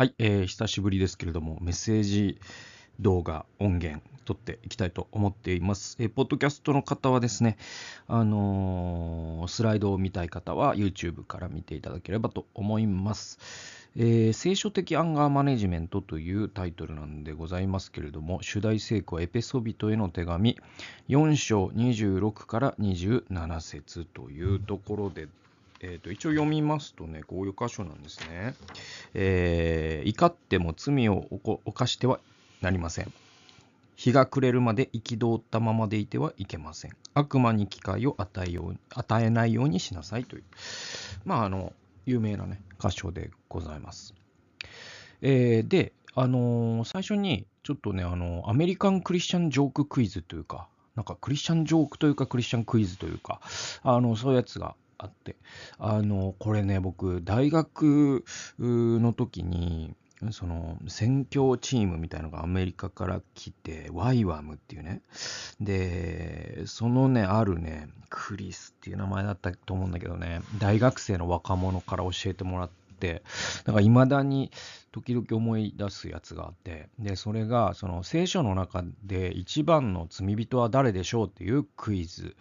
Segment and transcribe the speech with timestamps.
[0.00, 2.40] はい、えー、久しぶりですけれども、メッセージ
[3.00, 5.98] 動画、音源、撮っていきたいと思っています。
[6.00, 7.58] えー、ポッドキャストの方はですね、
[8.08, 13.38] あのー、スライドを見たい方は YouTube から見ていただければと思います。
[13.94, 20.56] えー、聖書的アンガーマネジメントというタイトルなんでございますけれども、主題聖句エペソビトへの手紙
[21.10, 25.28] 4章26から27節というところで
[25.82, 28.54] えーと、一応読みますとね、こういう箇所なんですね。
[29.14, 31.26] えー、怒っても罪を
[31.64, 32.20] 犯しては
[32.60, 33.12] なりません。
[33.96, 36.92] 日が暮れるまで憤ったままでいてはいけません。
[37.14, 40.44] 悪魔に機会を与えよう与えないようにしなさいという、
[41.24, 41.72] まあ、あの、
[42.04, 44.14] 有名なね、箇所でございます。
[45.22, 53.40] えー、で、あのー、最初に、ちょっとね、あのアメリカンクリスチャンジョーククイズというか、なんかクリスチャンジョークというか、クリスチャンクイズというか、
[53.82, 55.36] あの、そういうやつがあって、
[55.78, 58.24] あの、これね、僕、大学
[58.58, 59.94] の時に、
[60.32, 65.00] その選挙チームみたいのがアメリカから来て、ワイワムっていうね。
[65.60, 74.50] で、そのね、あるね、クリスっていう名前だったと思うんだけどね、大学生の若者から教えてもらって、だから未だに
[74.92, 82.36] 時々思い出すやつがあって、で、それが、その聖書の中で一番の罪人は誰でしょうっていうクイズ。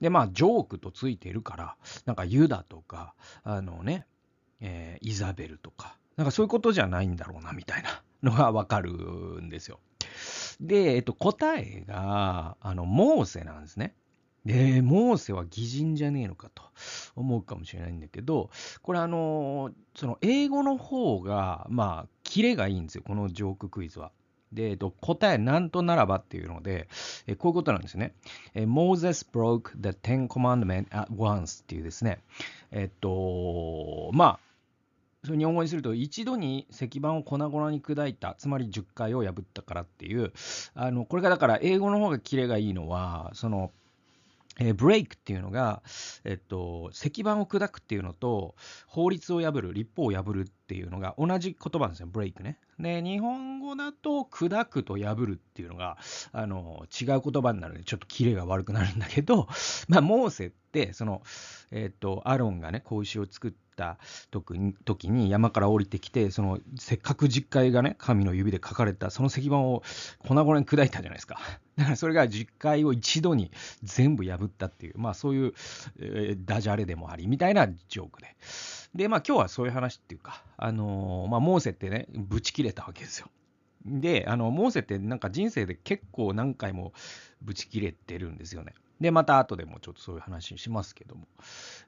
[0.00, 4.06] で、まあ、ジョークとついてるから、なんかユダとか、あのね、
[4.60, 8.92] えー、イザベルとか、なんかそういうことじゃないんだろうな、みたいなのがわかる
[9.40, 9.80] んですよ。
[10.60, 13.94] で、えっと、答えが、あの、モーセなんですね。
[14.48, 16.62] で、モーセは偽人じゃねえのかと
[17.14, 18.48] 思うかもしれないんだけど、
[18.80, 24.10] これあの、その英語の方が、まあ、キレがいいんですよ、このジョーククイズは。
[24.50, 26.88] で、えっと、答えなんとならばっていうので、
[27.26, 28.14] えこういうことなんですね。
[28.54, 32.20] え Moses broke the Ten Commandments at once っていうですね、
[32.70, 34.40] えっと、まあ、
[35.24, 40.32] それ日本語にすると、一度に石板を粉々に砕いた、つまり10回を破ったからっていう、
[40.72, 43.72] あのこれがだから英語の方がキレがいいのは、その
[44.58, 45.82] えー、ブレイクっていうのが、
[46.24, 52.58] えっと、石板を砕くっていうのと、法律を破る、立法を破るっていうのが同じ言葉なんですよ、ブレイクね。
[52.78, 55.98] で、日本語だと、砕くと破るっていうのが、
[56.32, 59.48] あの、違う言葉になるので、ちょっとキレが悪くなるんだけど、
[59.88, 61.22] まあ、モーセって、その、
[61.72, 63.98] えっと、アロンがね、子牛を作った
[64.84, 69.82] 時に山から降りてきて、その、せっかく実会がね、神の指で書かれた、その石板を
[70.20, 71.40] 粉々に砕いたじゃないですか。
[71.76, 73.50] だからそれが実会を一度に
[73.82, 75.54] 全部破ったっていう、まあそういう、
[76.00, 78.36] えー、ダジャレでもあり、みたいなジョークで。
[78.94, 83.28] で、まあ今日はそういう話っていうか、あのー、まあモーセってね、ブチ切れたわけですよ。
[83.84, 86.92] で、あの、モーセってなんか人生で結構何回も
[87.42, 88.74] ブチ切れてるんですよね。
[89.00, 91.26] で、また後でもちょっとそういう話しますけども。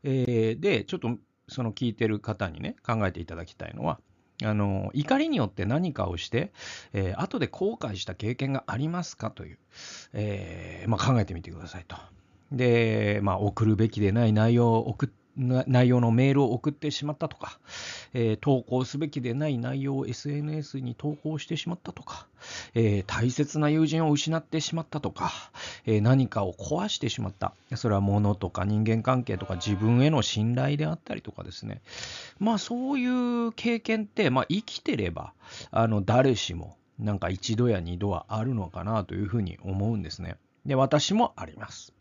[0.05, 1.19] えー、で、ちょっと
[1.49, 4.01] その聞いてる方にね、考えていただきたいのは、
[4.43, 6.53] あの怒りによって何かをして、
[6.95, 9.59] えー、後で後悔した経験がありますかという、
[10.15, 11.97] えー、まあ、考えてみてくださいと。
[12.51, 15.09] で、まあ、送るべきでない内容を送っ
[15.41, 17.59] 内容のメールを送ってしまったとか、
[18.13, 22.27] えー、投稿すべきでない内容を SNS に投稿してしまったとか、
[22.75, 25.33] えー、大切な友人を失ってしまったとか、
[25.87, 27.55] えー、何かを壊してしまった。
[27.75, 31.81] それは物とか人間関係とか自分への信頼であったりとかですね。
[32.39, 35.33] まあそういう経験って、まあ生きてれば、
[35.71, 40.37] あの誰しもなんか一度や二度はあるのかなというふうに思うんですね。
[40.67, 41.95] で、私もあります。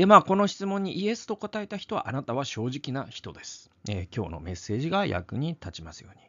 [0.00, 3.70] で、まあ、この質問にイエスと答えた人は、あなたは正直な人です。
[3.86, 6.22] えー、今日のメッセージが役に立ちますように。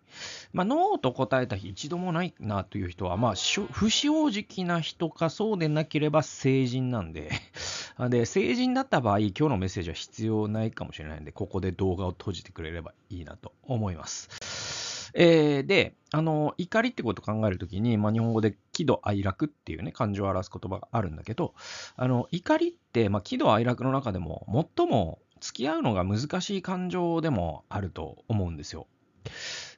[0.51, 3.33] まあ、ノーと答えた日一度もないなという人は、まあ、
[3.71, 7.31] 不正直な人かそうでなければ成人なんで
[8.09, 14.91] で、成人だった場合、今日のメッセージは必要ないかもしれないんで、ここで動画を閉じてくれればいいなと思います。
[15.13, 21.53] えー、で、あの、怒りってことを考えるときに、まあ、日本語で喜怒哀楽っていうね、感情を表す言葉があるんだけど、
[21.95, 24.45] あの、怒りって、まあ、喜怒哀楽の中でも、
[24.77, 28.88] 最も付き合うのが難しい感情でもあると思うんですよ。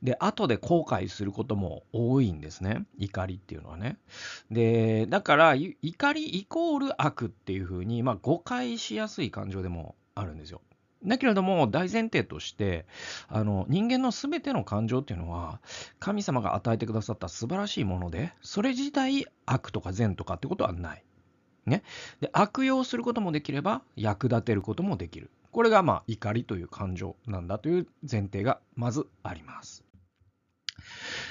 [0.01, 2.85] で、後で後悔することも多いんですね。
[2.97, 3.97] 怒りっていうのはね。
[4.51, 10.61] で、だから、怒りイコール悪っていうふうに、まあ、誤解しやすい感情でもあるんですよ。
[11.05, 12.85] だけれども、大前提として、
[13.27, 15.59] あの人間の全ての感情っていうのは、
[15.99, 21.03] 神様が与えてくださった素晴らしいもので、それ自体悪とか善とかってことはない。
[21.65, 21.83] ね、
[22.19, 25.31] で悪用することもできれば、役立てることもできる。
[25.51, 29.92] これが、まあ、怒りという感情なんだという前提がまずあります。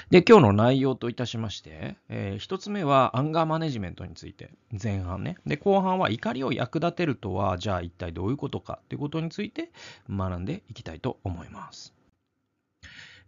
[0.09, 4.51] で、今日の内容といたしまして、えー、一つ目はアンガーマネジメントについて、
[4.81, 5.37] 前半ね。
[5.45, 9.71] で、後半は怒りを役立てるとは、じゃあ一体どういうことかということについて
[10.09, 11.93] 学んでいきたいと思います。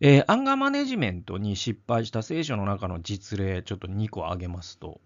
[0.01, 4.99] えー、アンガーマネジメントに失敗した聖書の中の実例、ちょっと2個挙げますと、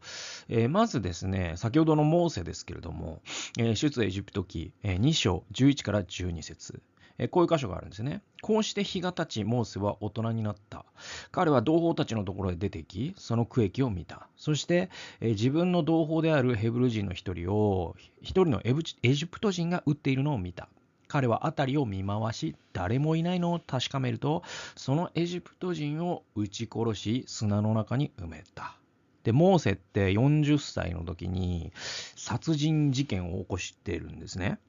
[0.47, 3.21] えー、まずですね、先ほどのモーセですけれども、
[3.59, 6.81] えー、出エジプト記、えー、2章11から12節
[7.19, 8.21] えこういう箇所があるんですね。
[8.41, 10.85] こうして日が経ち、モーセは大人になった。
[11.31, 14.27] 彼は同胞たちのところへ出てき、その区域を見た。
[14.37, 14.89] そして、
[15.19, 20.69] え自分の同胞であるヘブル人の一人を、一人のエジプト人が撃っているのを見た。
[21.09, 24.43] 彼は辺りを見回し、誰もいないのを確かめると、
[24.75, 28.75] そのエジプト人を撃ち殺し、砂の中に埋めた。
[29.23, 31.73] で、モーセって40歳の時に
[32.15, 34.59] 殺人事件を起こしているんですね。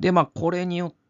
[0.00, 1.01] で、まあ、これによって、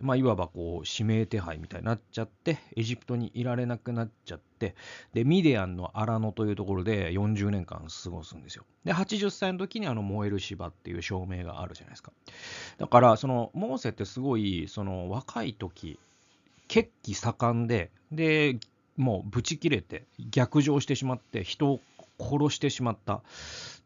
[0.00, 4.74] まあ、いわばこう、指名手配みたいになっちゃって、エジプトにいられなくなっちゃって、
[5.12, 8.64] で、ミディアンの荒野というところで40年間過ごすんですよ。
[8.84, 12.12] で、80歳の時にあの、燃える芝っていう証明があるじゃないですか。
[12.78, 15.98] だから、その、モーセってすごい、その、若い時、
[16.68, 18.58] 血気盛んで、で、
[18.96, 21.80] もうブチ切れて逆上してしまって人を
[22.18, 23.22] 殺してしまった。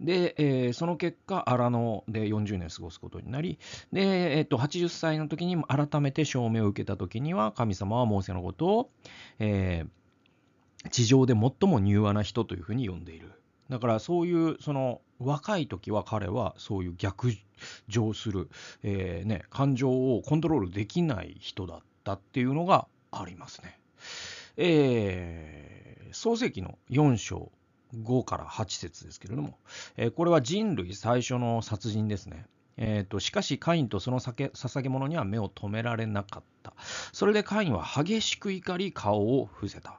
[0.00, 3.58] で、えー、その結果、荒野で40年過ごすことになり、
[3.92, 8.90] で、えー、と80歳の時に改めて証明を受けた時には、神様はモーセのことを、
[9.38, 13.32] えー、地上で最も柔和な人というふうに呼んでいる。
[13.68, 17.28] だからそういうその若い時は彼はそういう逆
[17.88, 18.48] 上する、
[18.82, 23.78] えーね、感情をコントロールできない人だったっていうのがありますね。
[24.56, 27.52] えー、創世記の4章
[27.94, 29.58] 5から8節ですけれども、
[29.96, 32.46] え、これは人類最初の殺人ですね。
[32.80, 36.74] えーと、しかし、カインとその捧げ物には目を留められなかった。
[37.12, 39.98] それでカインは激しく怒り、顔を伏せた。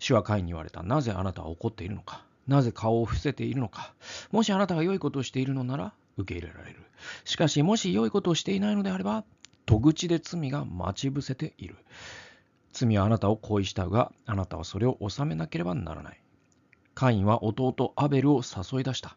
[0.00, 0.82] 主はカインに言われた。
[0.82, 2.24] なぜあなたは怒っているのか？
[2.48, 3.92] なぜ顔を伏せているのか？
[4.32, 6.80] もしあなたが良いことをしているのなら受け入れられる。
[7.24, 9.24] しかし、もし良いことをしていないのであれば、
[9.66, 11.76] 戸口で罪が待ち伏せている。
[12.72, 16.20] 罪はあなたを恋したが、あなたはそれを収めなければならない。
[16.98, 19.16] カインは弟アベルを誘い出した。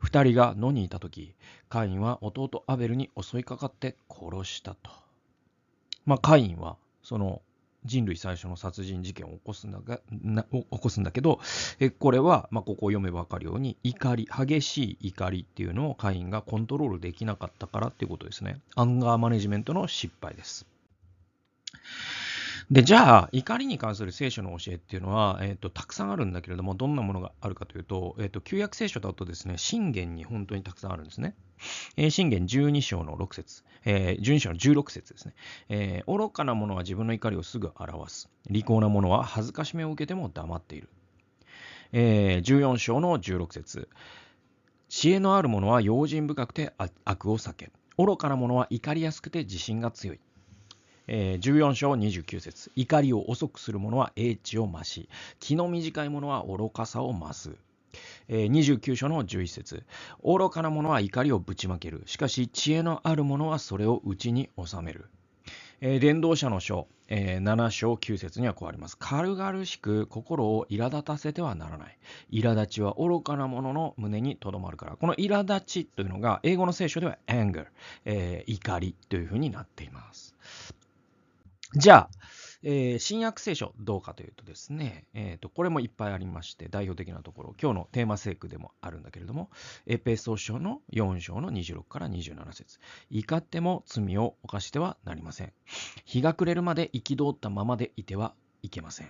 [0.00, 1.36] 二人が野にいた時、
[1.68, 4.90] カインは弟アベルに襲いかかって殺したと。
[6.04, 7.40] まあ、カインはその
[7.84, 11.38] 人類最初の殺人事件を起こすんだがな起こすんだけど、
[11.78, 18.58] えこれは、まあ、ここを読めば分かるように、怒り、激しい怒りっていうのをカインがコントロールできなかったからっていうことですね。
[18.74, 20.66] アンガーマネジメントの失敗です。
[22.70, 31.34] で、じゃあ、怒りに関する聖書の教えっていうのは、えーと、たくさんあるんだけれども、どんなものがあるかというと、えーと、旧約聖書だとですね、信玄に本当にたくさんあるんですね。
[31.96, 35.34] えー、信玄12章の6節、えー、12章の16節ですね、
[35.68, 38.30] えー、愚かな者は自分の怒りをすぐ表す。
[38.50, 40.88] 利口な者は恥ずかしめを受けても黙っている。
[41.92, 43.88] えー、14章の16節
[44.88, 46.72] 知恵のある者は用心深くて
[47.04, 47.70] 悪を避け。
[47.98, 50.20] 愚かな者は怒りやすくて自信が強い。
[51.08, 55.08] えー、14章29節怒りを遅くする者は英知を増し、
[55.40, 57.56] 気の短い者は愚かさを増す。
[58.28, 59.84] えー、29章の11節
[60.24, 62.02] 愚かな者は怒りをぶちまける。
[62.06, 65.06] しかし、知恵のある者はそれを内に収める。
[65.82, 68.96] 伝道者の書、えー、7章9節にはこうあります。
[68.96, 71.98] 軽々しく心を苛立たせてはならない。
[72.30, 74.96] 苛立ちは愚かな者の胸にとどまるから。
[74.96, 77.66] この苛立ちというのが、英語の聖書では anger、
[78.46, 80.36] 怒りというふうになっています。
[81.74, 82.10] じゃあ、
[82.62, 89.50] えー、新約聖書どうかというとですね、えーと、これもいっぱいありまして、代表的なところ、今日のテーマ聖句でもあるんだけれども、
[89.86, 92.78] エペソ書の4章の26から27節
[93.10, 95.52] 怒っても罪を犯してはなりません。
[96.04, 99.08] 日が暮れるまで憤ったままでいてはいけません。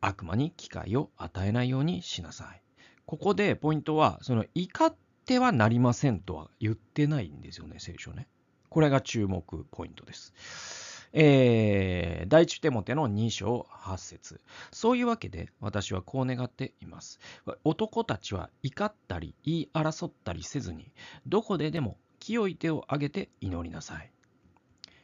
[0.00, 2.62] 悪魔に機会を与えないようにしなさい。
[3.04, 8.28] ここでポイントは、その怒ってはなりませんとは言ってないんですよね、聖書ね。
[8.70, 10.85] これが注目ポイントです。
[11.12, 14.40] えー、第一手モテの2章8節
[14.72, 17.20] そういうわけで私はこう願っています。
[17.64, 20.92] 男たちは怒ったり言い争ったりせずに、
[21.26, 24.10] どこででも清い手を挙げて祈りなさい。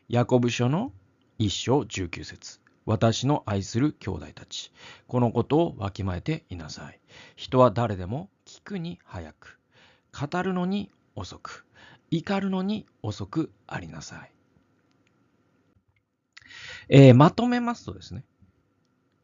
[0.08, 0.92] ヤコブ書の
[1.38, 4.72] 1章19節私の愛する兄弟たち、
[5.06, 7.00] このことをわきまえていなさい。
[7.36, 9.58] 人は誰でも聞くに早く、
[10.12, 11.64] 語るのに遅く、
[12.10, 14.32] 怒るのに遅くありなさい。
[16.94, 18.22] えー、まとめますとですね、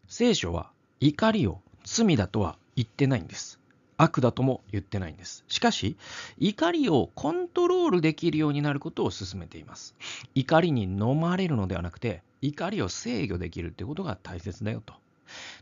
[0.06, 0.70] 聖書は
[1.00, 3.60] 怒りを罪だとは言ってないんです。
[3.98, 5.44] 悪だとも言ってないんです。
[5.48, 5.98] しかし、
[6.38, 9.94] 怒りをコントロールできるようになることを進めています。
[10.34, 14.94] 怒りに飲まれるのではなくて、怒りを制御できるということが大切だよと。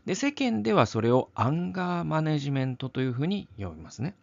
[0.05, 4.15] で、世間ではそれをアンガーマネジメントというふうに呼びますね。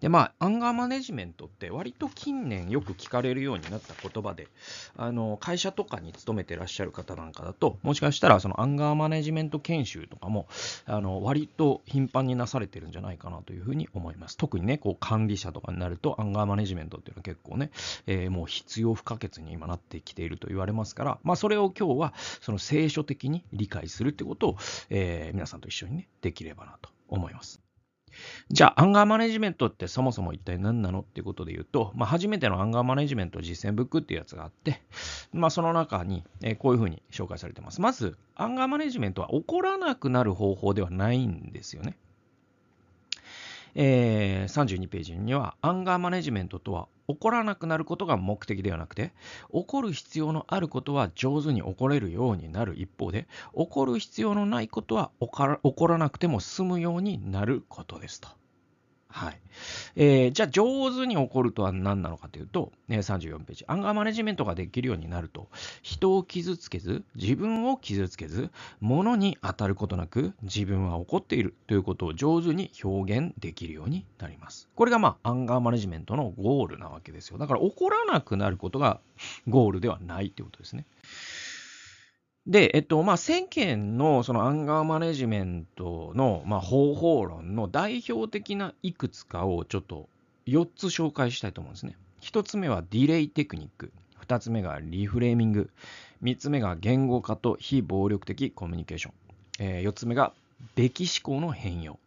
[0.00, 4.48] で、まあ、アンガーマネジメントって割と近年よく聞かれるようになった言葉で、
[4.96, 10.48] あの、会社とかに勤めてらっしゃる方なんかだと、もしかしたらそのアンガーマネジメント研修とかも、
[10.86, 14.36] あの、割と頻繁になされてるんじゃないかなというふうに思います。
[14.36, 17.70] 特にね、こう、管理者とかになると、アンガーマネジメントっていうのは結構ね、
[18.06, 24.56] えー、もう必要不可欠に今なってきていると言われますから、まあ、それを今日は、その聖書的に理解するってことを、
[24.90, 27.67] えー、皆さんと一緒にね、できればなと思います。
[28.50, 34.82] じゃあ、アンガーマネジメントってそもそも一体何なのっていうことで言うと、まあ、初めてのアンガーマネジメント実践ブックっていうやつがあって、
[35.32, 37.80] まあ、その中に、えこういうふうに紹介されてます。
[37.80, 41.96] まず、アンガーマネジメントは起こらなくなる方法ではないんですよね。
[43.80, 49.12] えー、32ページには、アンガーマネジメントとは怒らなくなることが目的ではなくて、
[49.50, 55.28] 怒る必要のあることは上手に怒れるようになる一方で、怒る必要のないことは起
[55.74, 58.37] こらなくても済むようになることですと。
[59.10, 59.40] はい。
[59.96, 63.64] えー、じゃあ、上手に起こるとは何なのかというと、ね、34ページ。
[63.66, 65.48] アンガーマネジメントができるようになると、
[65.82, 68.50] 人を傷つけず、自分を傷つけず、
[68.80, 74.68] 物に当たることなく、自分は怒っているということを上手に表現できるようになります。
[74.74, 77.38] これが、まあ、アンガーマネジメントのゴールなわけですよ。
[77.38, 79.00] だから、怒らなくなることが
[79.48, 80.84] ゴールではないということですね。
[82.48, 90.08] で、えっと、まあ、世間のそのアンガーマネジメントの、まあ、方法論の代表的ないくつかをちょっと
[90.46, 91.94] 4つ紹介したいと思うんですね。
[92.22, 93.92] 1つ目はディレイテクニック。
[94.26, 95.70] 2つ目がリフレーミング。
[96.22, 99.12] 3つ目が言語化と非暴力的コミュニケーション。
[99.60, 100.32] えー、4つ目が
[100.74, 101.98] べき思考の変容。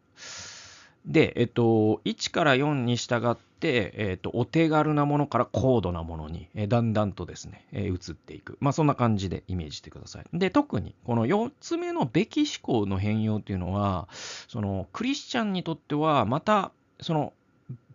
[1.06, 8.58] で、えっと、1から4に従って、えっと、お手軽なものから高度なものに、えだんだんとですね、え移っていく。
[8.60, 10.26] まあ、そんな感じでイメージしてください。
[10.34, 14.08] で、特に、この4つ目のべき思考の変容っていうのは、
[14.48, 17.34] その、クリスチャンにとっては、また、その、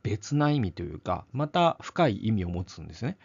[0.02, 3.18] 別な意味というか、また深い意味を持つんですね。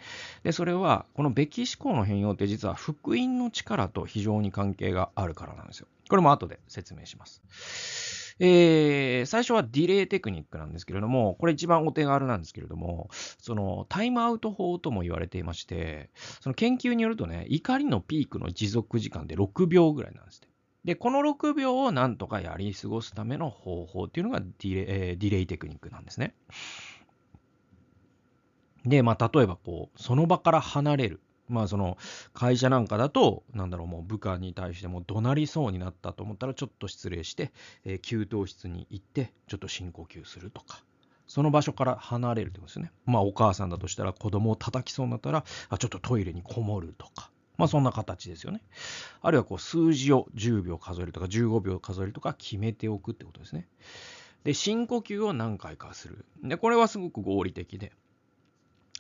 [0.43, 5.87] で、それは、このべき思考の変容って実は福音の力と非常に関係があるからなんですよ。
[6.09, 8.30] これも後で説明します。
[8.43, 13.07] えー、最初はディレイテクニックなんですけれども、これ一番お手軽なんですけれども、
[13.37, 20.47] そのタイムアウト法とも言われていまして、その研究によるとね、怒りのピークの持続時間で6秒ぐらいなんですね。
[20.85, 26.33] で、この6秒をなんとかやり過ごすための方法っていうのがディレ,、えー、ディレイテクニックなんですね。
[28.85, 31.21] で、まあ、例えばこう、その場から離れる。
[31.51, 31.97] まあその
[32.33, 37.51] 会社なんかだと、なんだろう、もう部下に対しても怒鳴りそうになったと思ったら、ちょっと失礼して、
[37.85, 40.83] えー、給湯室に行って、ちょっと深呼吸するとか、
[41.27, 42.91] その場所から離れるってことですね。
[43.05, 48.61] まあお母さんだとしたら子供を叩きそうになったら、あちょっとトイレにこもるとか、まあそんな形ですよね。
[49.21, 53.67] あるいはこう数字を10秒数えるとか15秒数えるとか決めておくってことですね。
[54.43, 56.25] で、深呼吸を何回かする。
[56.43, 57.91] で、これはすごく合理的で、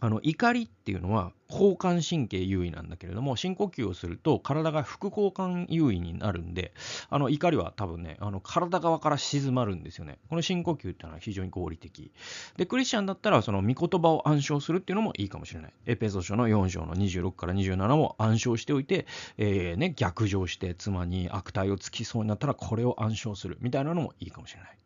[0.01, 6.73] あの怒りっていうのは交感神経優位なんだけれども深呼吸をすると体が副交感優位になるんで
[7.09, 10.17] あの怒りは多分ねあの体側から静まるんですよね。
[10.29, 12.11] この深呼吸っていうのは非常に合理的。
[12.57, 15.73] でクリスチャンだったらその御言葉を暗唱するっていうのもいいかもしれない。
[15.85, 19.05] エペソ書の4章の26から27も暗唱しておいて、
[19.37, 24.80] えー、ね、逆上して妻に悪態をつきそうになったらこれを暗唱するみたいなのもいいかもしれない。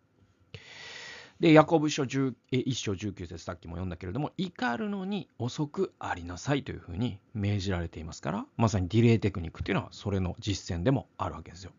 [1.40, 2.34] で、ヤコブ書1
[2.74, 11.72] 章19節さっきも読んだけれども、怒るのに遅くありなさいというふうに命じられていますから、まさにディレイテクニックっていうのはそれの実践でもあるわけですよ。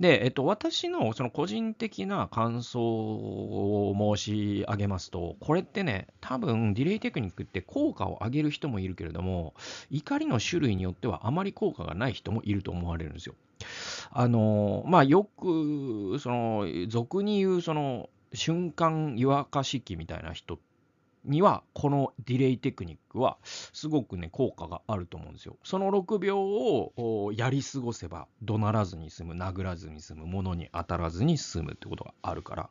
[0.00, 9.54] で、えっと、私のその個人的な感想を申し上げますと、これってね、多分ディレイテクニックって効果を上げる人もいるけれども、
[9.90, 13.34] 怒りの種類によってはあまり効果がない人もいると思われるんですよ。
[14.10, 20.58] あの、まあ、よく、その、俗に言う、その、瞬間湯沸かし器みたいな人
[21.24, 25.56] には、このディレイテクニックはすごくね、効果があると思うんですよ。
[25.62, 32.70] その6秒をやり過ごせば、怒鳴らずに済む、殴らずに済む、物に当たらずに済むってことがあるから。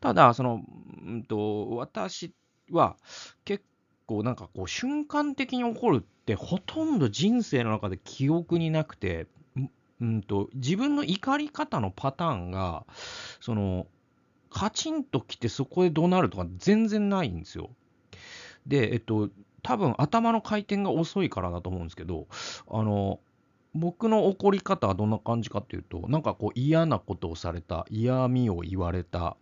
[0.00, 0.62] ただ、その、
[1.02, 2.32] うんと、私
[2.70, 2.96] は
[3.44, 3.64] 結
[4.06, 9.26] 構なんかこう、瞬間的に起こるってほとんど人生の中で記憶になくて、
[10.00, 12.86] うんと、自分の怒り方のパターンが、
[13.40, 13.86] その、
[14.58, 17.70] カチンときてそこで怒鳴るとか全然ないんですよ。
[18.66, 19.30] で、えっと、
[19.62, 22.26] 多分頭の回転が遅いからだと思うんですけど、
[22.68, 23.20] あの、
[23.72, 29.36] 僕の怒り方はどんな感じかっていうと、なんかこう嫌なことをされた、嫌味を言われた、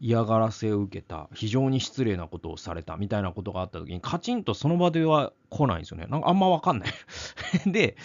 [0.00, 6.06] 嫌がらせを受けた、非常に失礼なことをされたみたいなことがあった時に、カチンとその場では来ないんですよね。
[6.10, 6.92] なんかあんまわかんない
[7.70, 7.96] で、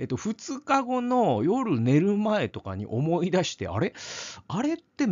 [0.00, 3.94] えっと、2日後の夜寝る前とかに思い出して、あれ？
[4.48, 5.06] あれって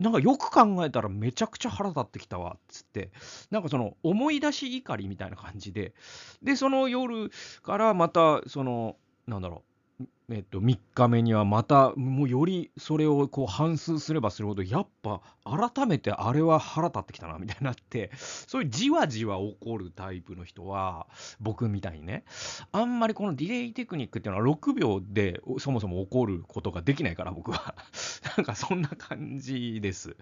[0.00, 3.12] なんかよく考えたらめちゃくちゃ腹立ってきたわっつって。
[3.50, 5.94] なんかその思い出し怒りみたいな感じで。
[6.42, 7.30] でその夜
[7.62, 9.62] からまたそのなんだろ
[10.00, 21.08] うえっと、3日目にはまたもうよりそれをこう反数すればするほどやっぱ改めてあれは腹立ってきたなみたいになってそういうじわじわ起こるタイプの人は
[21.40, 22.24] 僕みたいにね
[22.70, 27.74] あんまりこのディレイテクニックっていうのは6秒でそもそも起こることができないから僕は。
[28.36, 30.16] なんかそんな感じです。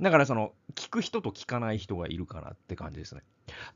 [0.00, 3.22] だからその聞く人と聞かない人がいるかなって感じですね。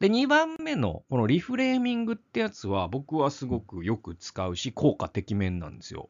[0.00, 6.08] で2番目のこのリフレーミングってやつは僕はすごくよく使うし効果的面なんなんですよ。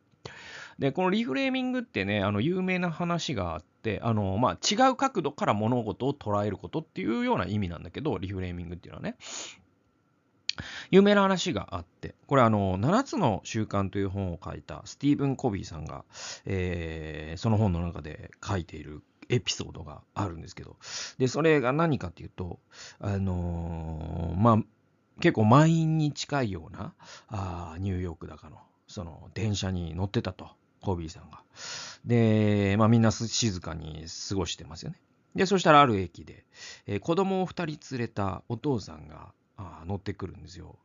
[0.78, 9.16] で、このリフレーミングってね、あの、有名な話があって、あの、まあ、違う角度から物事を捉えることっていうような意味なんだけど、リフレーミングっていうのはね。
[10.90, 16.04] 有名な話があって、これあの、7つの習慣という本を書いたスティーブン・コビーさんが、
[16.46, 20.76] えー、その本の中で書いているエピソードがあるんですけど、
[21.18, 22.60] で、それが何かっていうと、
[23.00, 24.58] あのー、まあ、
[25.20, 26.94] 結構満員に近いような、
[27.28, 30.48] あニューヨークだかのその電車に乗ってたと、
[30.80, 31.42] コービーさんが。
[32.04, 35.00] で、まあみんな静かに過ごしてますよね。
[35.34, 36.44] で、そしたらある駅で、
[36.86, 40.76] えー、子供を2人連れたお父さんがあ乗ってくるんですよ。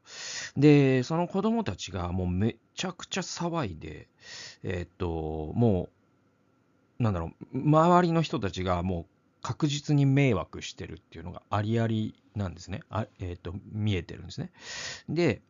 [0.57, 4.07] で、その子供たちがもうめちゃくちゃ騒いで、
[4.63, 5.89] えー、っと、も
[6.99, 9.05] う、なんだろう、周りの人たちがもう
[9.41, 12.81] 確実に迷惑してるっていうのがありありなんですね。
[12.89, 14.51] あえー、っと、見えてるんですね。
[15.07, 15.41] で、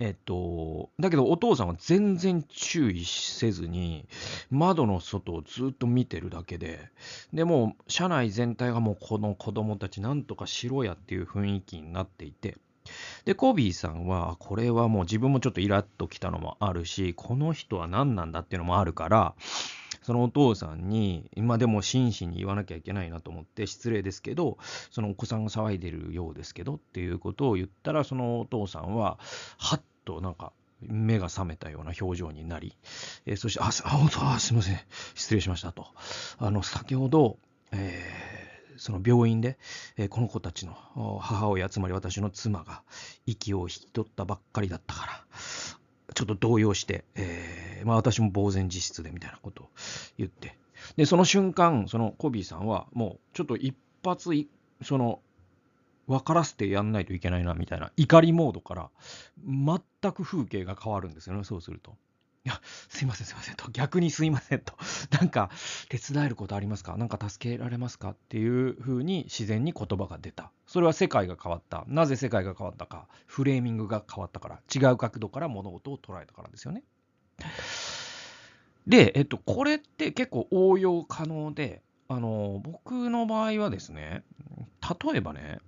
[0.00, 4.06] えっと、だけどお父さんは全然注意せずに、
[4.50, 6.90] 窓の外をずっと見てるだけで、
[7.32, 12.56] でも車内全体がもうこの子供たちなんとかしろやっていう雰囲気になっていて、
[13.24, 19.34] で、コビーさんは、これはもう自分もちょっとイラッときたのもあるし、この人は何なんだっていうのもあるから、
[20.04, 24.58] そのお父さんに、今でも真摯に言わなきゃいけないなと思って、失礼ですけど、
[24.90, 29.18] そのお子さんが騒いでるようですけどっていうことを言ったら、そのお父さんは、
[29.56, 32.76] はっとなんか、目が覚めたような表情になり、
[33.24, 34.80] えー、そして、あ、あ、すみません、
[35.14, 35.86] 失礼しましたと。
[36.38, 37.38] あの、先ほど、
[37.72, 39.58] えー、その病院で、
[39.96, 40.74] えー、この子たちの
[41.20, 42.82] 母親、つまり私の妻が
[43.24, 45.24] 息を引き取ったばっかりだったから、
[46.14, 49.68] ちょっと動揺して、えー、まあ私も呆然自失でみたいなことを
[50.18, 50.56] 言って、
[50.96, 53.74] で、その瞬間、そのコビーさんはもうちょっと一
[54.04, 54.30] 発、
[54.82, 55.20] その、
[56.06, 58.90] 分からせてやんないといけないなみたいな怒りモードから
[59.46, 61.96] 全く風景が変わるんですよね、そうすると。
[62.46, 64.74] いや、すいません、すいませんと、逆にすいませんと、
[65.18, 65.48] なんか
[65.88, 66.94] 手伝えることありますか？
[66.98, 68.10] なんか助けられますか？
[68.10, 70.52] っていう風に自然に言葉が出た。
[70.66, 71.84] それは世界が変わった。
[71.88, 73.08] なぜ世界が変わったか？
[73.26, 74.60] フレーミングが変わったから。
[74.74, 76.82] 違う角度から物事を捉えたからですよね。
[78.86, 84.22] で、えっと、これって結構応用可能で、あの、僕の場合はですね、
[85.02, 85.60] 例えばね、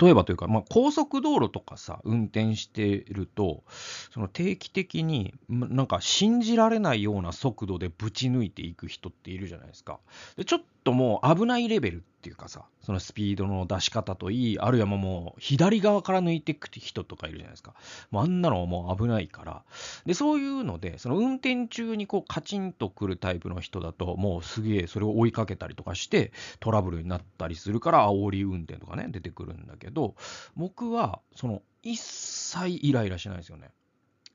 [0.00, 3.64] 例えばというか、まあ、高速道路とかさ、運転してると、
[4.12, 10.00] その定期的に、なんか信じられないような速度でぶち抜いていく人っているじゃないですか。
[10.36, 17.72] でちょっともう危ないレベルっていうかさ、そのスピードの出し方といい、あるいはもう左側から抜いていく人とかいるじゃないですか。
[18.10, 19.64] もうあんなのもう危ないから。
[20.04, 30.14] で、そういうので、その運転中にこうカチンとくるタイプの人だと、もうすげえそれを追いかけたりとかしてトラブルになったりするから、煽り運転とかね、出てくるんだけど、
[30.56, 33.70] 僕はその一切イライラしないですよね。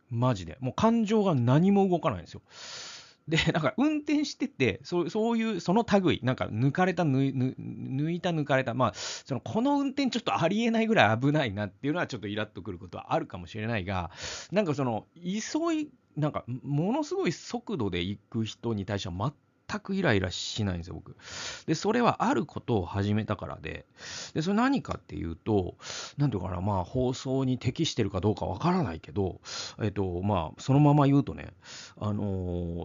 [0.10, 0.58] マジで。
[0.60, 2.41] もう感情が何も動かないんですよ。
[3.27, 14.11] で、なんか運転してて、そうそういう、その類、なんか抜かれた、抜いた、抜かれた、まあ、その、この運転ちょっとありえないぐらい危ないなっていうのはちょっとイラッとくることはあるかもしれないが、
[14.51, 19.33] なんかその、急い、なんか、ものすごい速度で行く人に対しては
[19.67, 21.17] 全くイライラしないんですよ、僕。
[21.65, 23.88] で、それはあることを始めたからで、
[24.35, 25.77] で、それ何かっていうと、
[26.17, 29.41] なんていうかな、まあ、放送に適してるかどうかわからないけど、
[29.81, 31.53] えっと、まあ、そのまま言うとね、
[31.97, 32.23] あの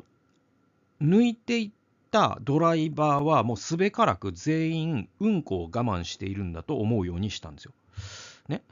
[0.01, 0.03] ー
[1.01, 1.71] 抜いていっ
[2.11, 7.73] たドライバーはもうすべからく全員うんこを我慢しているんだと思うようにしたんですよ。
[8.49, 8.63] ね。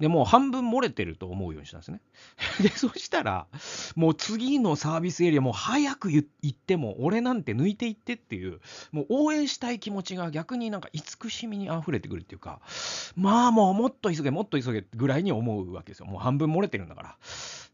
[0.00, 2.00] でもう半分漏れてると思うようにしたんですね。
[2.62, 3.46] で、そしたら、
[3.96, 8.60] もう次のサービスエリアもう早く行っても、俺なんて抜いていってっていう、
[8.92, 12.60] もう応援したい気持ちが逆になんか慈しみに溢れてくるっていうか、
[13.14, 16.06] まあもうもっと急げ、もっと急げぐらいに思うわけですよ。
[16.06, 17.16] もう半分漏れてるんだから。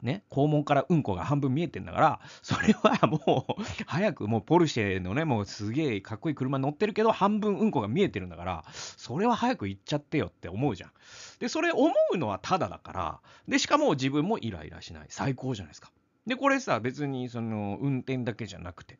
[0.02, 10.90] ね、肛門からうんこが半分見えてんだから、それはもう、早くもうポルシェのね、もうすげえかっこいい車乗ってるけど、半分うんこが見えてるんだから、それは早く行っちゃってよって思うじゃん。
[11.38, 15.06] で、それ思うのはただだから、で、しかも自分もイライラしない。
[15.08, 15.90] 最高じゃないですか。
[16.26, 18.98] で、これさ、別にその運転だけじゃなくて、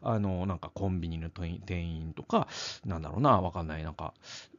[0.00, 2.48] あの、なんかコンビニの店員とか、
[2.86, 4.14] なんだろうな、わかんない、なんか、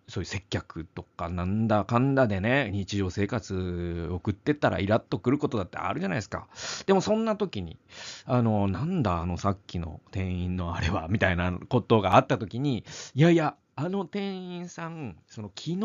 [0.07, 6.47] そういう接客とかなんだかんだでね、日常生活送ってたらイラッとくることだってあるじゃないですか。
[6.85, 7.77] でもそんな時に、
[8.25, 12.83] あの、なんだあのさっきの店員のあれは、みたいなことがあった時に、
[13.15, 15.77] いやいや、あの店員さん、その昨日、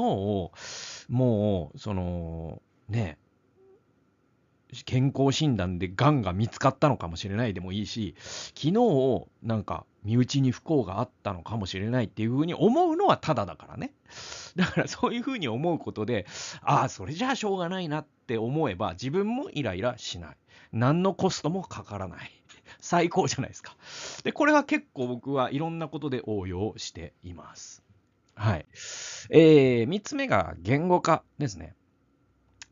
[1.09, 3.19] もう、その、ね、
[4.85, 8.15] 健康診断でがんが見つかったのかもしれないでもいいし、
[8.55, 13.93] 昨日なんか身内に不幸があったのかもしれないっていうふうに思うのはただだからね。
[14.57, 16.27] だからそういうふうに思うことで、
[16.63, 20.37] ああ、それじゃあしょうがないなって思えば自分もイライラしない。
[20.73, 22.31] 何のコストもかからない。
[22.81, 23.77] 最高じゃないですか。
[24.25, 27.83] で、これは結構僕はいろんなことで応用しています。
[28.35, 28.67] はい。
[29.31, 31.75] えー、3つ目が言語化ですね。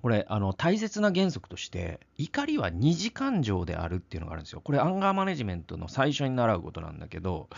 [0.02, 4.60] これ、あの、大切な原則として、怒りは二次感情であるっていうのがあるんですよ。
[4.60, 7.48] これ、アンガーマネジメントの最初に習うことなんだけど、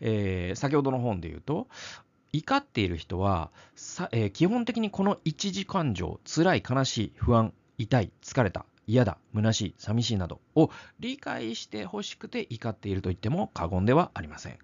[0.00, 1.68] えー、先ほどの本で言うと、
[2.32, 10.70] 怒っている人は、さえー、基本的にこの一次感情、辛い、悲しい、不安、痛い、疲れた、嫌だ、虚しい、寂しいなどを
[11.00, 14.58] 理解してほしくて怒っていると言っても過言ではありません。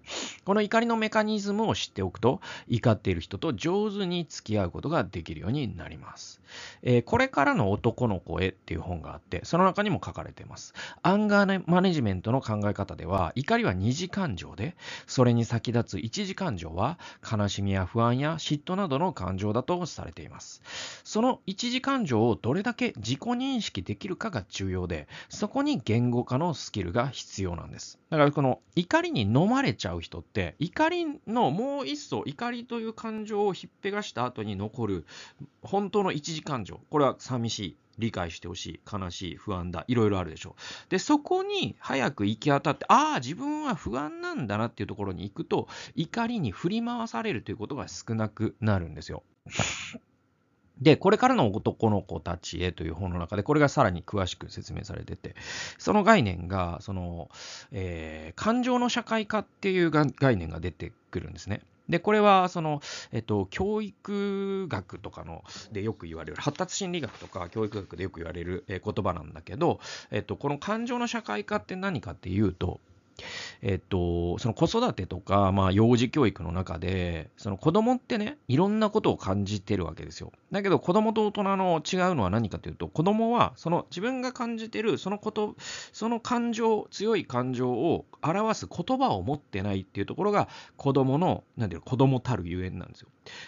[0.45, 6.41] この怒りのメカニズムを知っておくと、怒っている人と上手に付き合うことができるようになります。
[6.83, 10.73] えー、これからの男の子へっていう本があって、その中にも書かれています。
[11.01, 14.75] アンガーマネジメントの考え方では、怒りは二次感情で、
[15.07, 20.61] それに先立つ一次感情は、悲しみや不安や嫉妬などの感情だとされています。
[21.03, 27.99] その一次感情をどれだけ自己認識できるるかが重要で、そこに言語化のスキルが必要なんです。
[28.09, 35.05] だからこの怒りに飲まれちゃう人って、怒りのもう一層、怒りという感情をひっぺがした後に残る
[35.61, 36.79] 本当の一次感情。
[36.89, 37.77] これは寂しい。
[37.97, 40.89] 理解してほしい、悲しい、不安だ、いろいろあるでしょう。
[40.89, 49.23] で、そこに早く行き当たって、ああ、自分は不安なんだなっていうところに行くと、怒りに振り回されるということが少なくなるんですよ。
[50.79, 55.35] で、これからの男の子たちへという本の中で、これがさらに詳しく説明されてて、
[55.77, 57.29] その概念が、その、
[57.71, 61.61] えー、感情の社会化っていう概念が出てくるんですね。
[61.89, 62.81] で、これは、その、
[63.11, 69.79] えっと、教育学とかの、でよく言われる、発達心理学とか教育学でよく言われる、言葉なんだけど、
[70.09, 72.79] えっと、この感情の社会化って何かっていうと、
[73.61, 80.31] えっと、その子育てとか、まあ、幼児教育の中で、その子供ってね、いろんなことを感じてるわけですよ。
[80.51, 85.55] だけど、子供と大人の違うのは何かというと、子供は、その自分が感じてる、そのこと、
[85.93, 90.47] その感情、強い感情を表す言葉を持ってないっていうところが、
[90.77, 93.07] 子供の、なんていうの、子供たるゆえんなんですよ。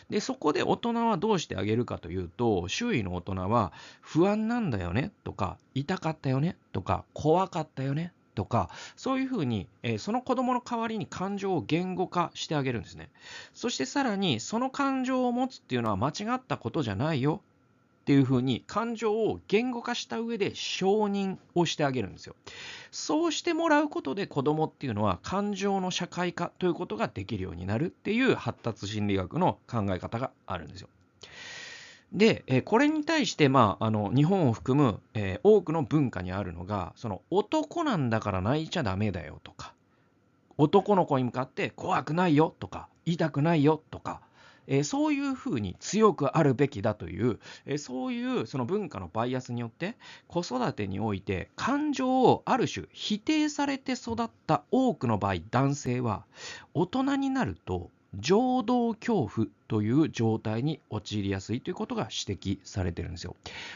[0.09, 13.09] で、そこで大人はどうしてあげるかというと、周囲の大人は、不安なんだよねとか、痛かったよねとか、怖かったよねとか、そういうふうに、えー、その子供の代わりに感情を言語化してあげるんですね。
[13.53, 17.41] そしてさらに、その感情を持つっていうのは間違ったことじゃないよ
[18.03, 22.35] っていうふうに感情を言語化した上で承認をしてあげるんですよ。
[22.91, 30.89] そうしてもらうことで子供っていうのは感情の社会化ということができるようになるっていう発達心理学の考え方があるんですよ。
[32.13, 39.73] で、えこれに対して、まあ、あの日本を含む、え、多くの文化にあるのがその男なんだから泣いちゃダメだよとか
[40.57, 44.21] 男の子に向かって怖くないよとか痛くないよとか、
[44.67, 49.95] え、そういうふうに強くあるべきだという、え、そういうその文化のバイアスによって
[50.27, 56.25] 子育てにおいて感情をある種否定されて育った多くの場合男性は
[56.75, 63.35] 大人になると情動恐怖という状態に陥りやすいということが指摘されてるんですよ。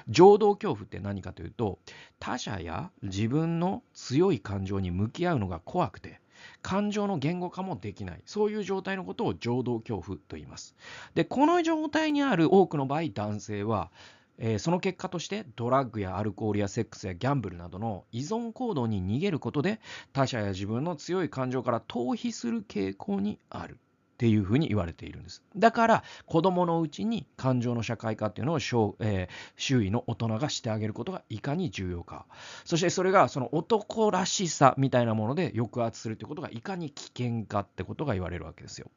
[0.09, 1.79] 情動恐怖って何かというと
[2.19, 6.21] 他者や自分の強い感情に向き合うのが怖くて
[6.61, 10.75] 感情の言語化もできないそういう状態のことを情動恐怖と言います。
[11.15, 13.89] でこの状態にある多くの場合男性は
[14.39, 19.79] え、その結果としてドラッグやアルコールやセックスやギャンブルなどの依存行動に逃げることで
[20.13, 23.79] 他者や自分の強い感情から逃避する傾向にある
[24.17, 25.43] っていうふうに言われているんです。
[25.55, 28.57] だから子供のうちに感情の社会化っていうのを、
[28.99, 32.25] えー、周囲の大人がしてあげることがいかに重要か。
[32.65, 38.89] そしてそれがその男らしさみたいなもので抑圧するってことがいかに危険かってことが言われるわけですよ。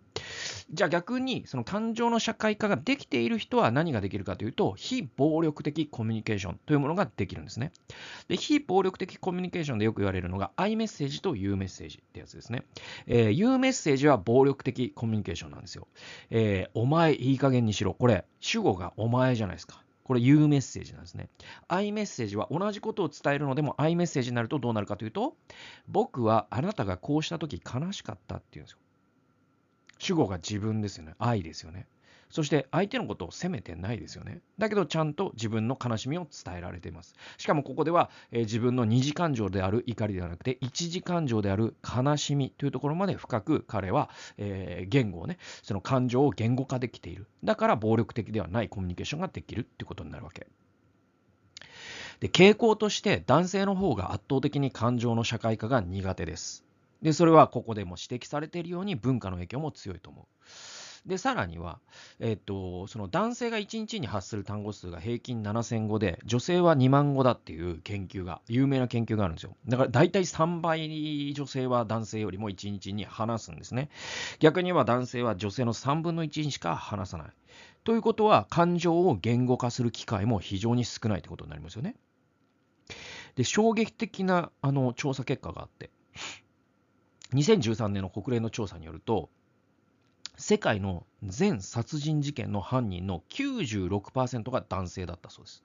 [0.72, 7.72] じゃあ逆にその感情の社会化ができている人は何ができるかというと非暴力的コミュニケーションというものができるんですね。
[8.28, 12.64] で非暴力的コミュニケーションでよく言われるのが I メッセージと U メッセージってやつですね。
[13.06, 15.88] えー、U メッセージは暴力的コミュニケーションなんですよ。
[16.30, 17.94] えー、お前いい加減にしろ。
[17.94, 19.82] これ主語がお前じゃないですか。
[20.10, 21.28] これ U メッセージなんですね。
[21.68, 25.36] I メッセージは同じことを伝えるのでも I メッセージになるとどうなるかというと、
[25.86, 28.78] 僕はあなたがこうした時悲しかったっていうんですよ。
[30.00, 31.14] 主語が自分ですよね。
[31.18, 31.86] 愛ですよね。
[32.30, 34.40] そして相手のことを責めてないですよね。
[34.56, 37.16] だけどちゃんと自分の悲しみを伝えられています。
[37.38, 47.26] しかもここでは、えー、自分の二次感情である怒りではなくて一次感情である悲しみというところまで深く彼は、えー、言語をね、その感情を言語化できている。
[47.42, 50.46] だから暴力的ではないコミュニケーションができるっていうことになるわけ。
[52.20, 56.64] で傾向として男性の方が圧倒的に感情の社会化が苦手です。
[57.02, 60.26] でそれはここでも指摘されているように文化の影響も強いと思う。
[61.06, 61.80] で、さらには、
[62.18, 69.56] えっ、と、その男性が1日に発する単語数が平均7000語で、女性は2万語だっていう研究が、有名な研究があるんですよ。
[69.66, 73.88] だから大体3倍女性は男性よりも1日に話すんですね。
[74.40, 77.28] 逆に言えば男性は女性の3分の1にしか話さない。
[77.84, 81.96] ということは、感情を言語化する機会も非常に少ないってことになりますよね。
[83.36, 85.90] で、衝撃的なあの調査結果があって、
[87.34, 89.30] 2013年の国連の調査によると、
[90.36, 95.62] 世界の全殺人事件の犯人の96%が男性だったそうです。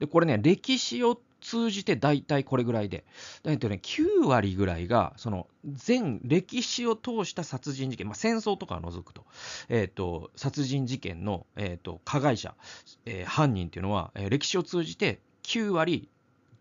[0.00, 3.04] で、これね、歴史を通じて大体これぐらいで、
[3.44, 9.24] えっとね、9割ぐらいが、その全歴史を通した殺人事件、まあ、戦争とかを除くと、
[9.68, 12.54] えっと、殺人事件の、えっと、加害者、
[13.04, 16.08] えー、犯人っていうのは、えー、歴史を通じて9割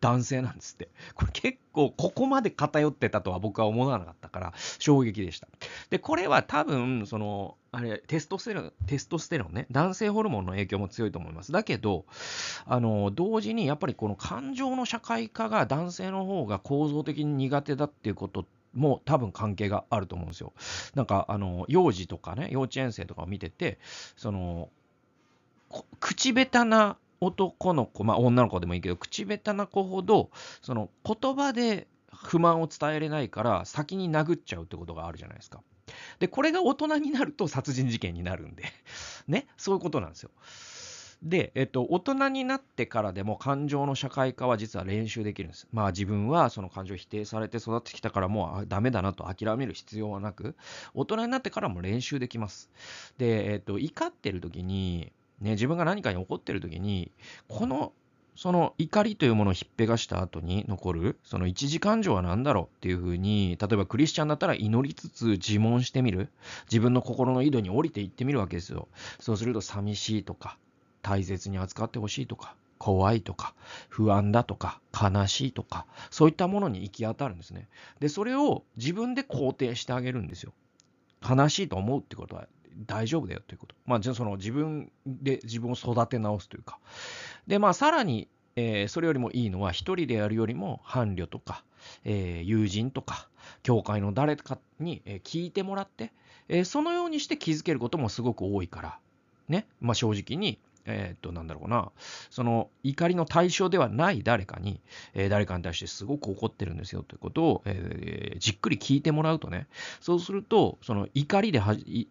[0.07, 0.89] 男性なんですって。
[1.15, 5.49] これ結構ここまで偏ってたとは僕は思わなかったから衝撃でした。
[5.89, 11.51] で、これは多分、その、あれ、テストステロン、テストステロンね、男性ホルモンの影響も強いと思います。
[11.51, 12.05] だけど、
[12.65, 20.53] あの、同時にやっぱりこの感情の社会化が男性の方が構造的に苦手だっていうことも多分関係があると思うんですよ。
[20.95, 23.77] なんか、あの、幼児とかね、幼稚園生とかを見てて、
[24.15, 24.69] その、
[25.99, 30.29] 口下手な男の子、まあ女の子でもいいけど、口下手な子ほど、
[30.61, 35.61] その言葉で不満を伝えれないから先に殴っちゃうってことがあるじゃないですか。
[36.19, 38.63] で、これが大人になると殺人事件になるんで
[39.27, 40.31] ね、そういうことなんですよ。
[41.23, 45.67] で、えっと、大人になってからでも感情の社会化は実は練習できるんです。
[45.71, 50.55] まあ自分はその感情を否定されて育ってきたからもうダメだなと諦める必要はなく、
[50.93, 52.69] 大人になってからも練習できます。
[53.17, 57.11] で、えっと、怒ってる時に、ね、自分が何かに怒ってる時に、
[57.47, 57.93] この、
[58.35, 66.29] その怒りというものをひっぺがした後に残る、その一時感情は何だろうっていうふうに、例えばクリスチャンだったら祈りつつ自問してみる。
[66.69, 68.87] 自分の心の井戸に降りていってみるわけですよ。
[69.19, 70.57] そうすると寂しいとか、
[71.01, 73.55] 大切に扱ってほしいとか、怖いとか、
[73.89, 77.67] 不安だとか、悲しいとか、そういったものに行き当たるんですね。
[77.99, 80.53] で、それを自分で肯定してあげるんですよ。
[81.27, 82.47] 悲しいと思うってことは
[82.85, 83.75] 大丈夫だよということ。
[83.85, 86.79] まあ、じゃあその自分で自分を育て直すというか。
[87.47, 91.63] で、まあ、さらに、えー、それよりもいいのは、一人でやるよりも伴侶とか、
[92.03, 93.29] えー、友人とか、
[93.63, 96.11] 教会の誰かに、聞いてもらって、
[96.49, 98.99] えそのようにして気づけることもすごく多いから、
[99.47, 101.91] ね、まあ、正直に、えっ、と、なんだろうな、
[102.29, 104.81] その怒りの対象ではない誰かに、
[105.13, 109.67] えー、誰かに対してすごく怒ってるんですよということを、えー、じっくり聞いてもらうとね、
[109.99, 111.61] そうすると、その怒りで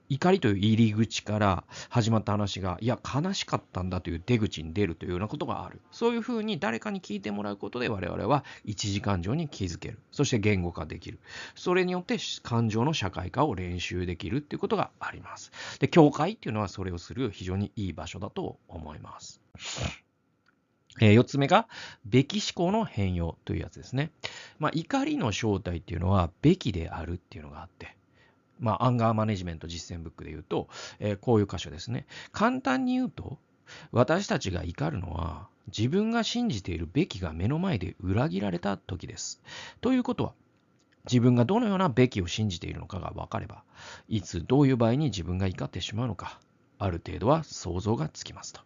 [0.08, 5.80] 怒りという入り口から始まった話が、いや、悲しかったんだという出口に出るというようなことがある。
[5.90, 9.98] そういうふうに誰かに聞いてもらうことで我々は一時感情に気づける。
[10.10, 11.18] そして言語化できる。
[11.54, 15.50] それによって感情の社会化を練習できるっていうことがあります。
[15.78, 19.40] で、教会っていうのはそれをする非常にいい場所だと思います。
[21.00, 21.68] えー、4つ目が、
[22.04, 24.10] べき思考の変容というやつですね。
[24.58, 27.96] まあ、怒りの正体っていうのは、べきであるっていうのがあって、
[28.58, 32.06] まあ、アンガーマネジメント実践ブックで言うと、えー、こういう箇所ですね。
[32.32, 33.38] 簡単に言うと、
[33.92, 39.42] 私たちが怒るのは、自分が信じているべきが目の前で裏切られた時です。
[39.80, 40.32] ということは、
[41.04, 43.64] 自分がどのようなべきを信じているのかが分かれば、
[44.08, 46.40] いつどういう場合に自分が怒ってしまうのか、
[46.78, 48.60] ある程度は想像がつきますと。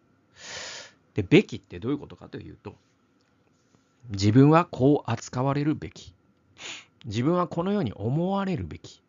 [1.13, 2.75] で、べきってどういうことかというと、
[4.09, 6.13] 自分はこう扱われるべき。
[7.05, 9.01] 自分はこのように思われるべき。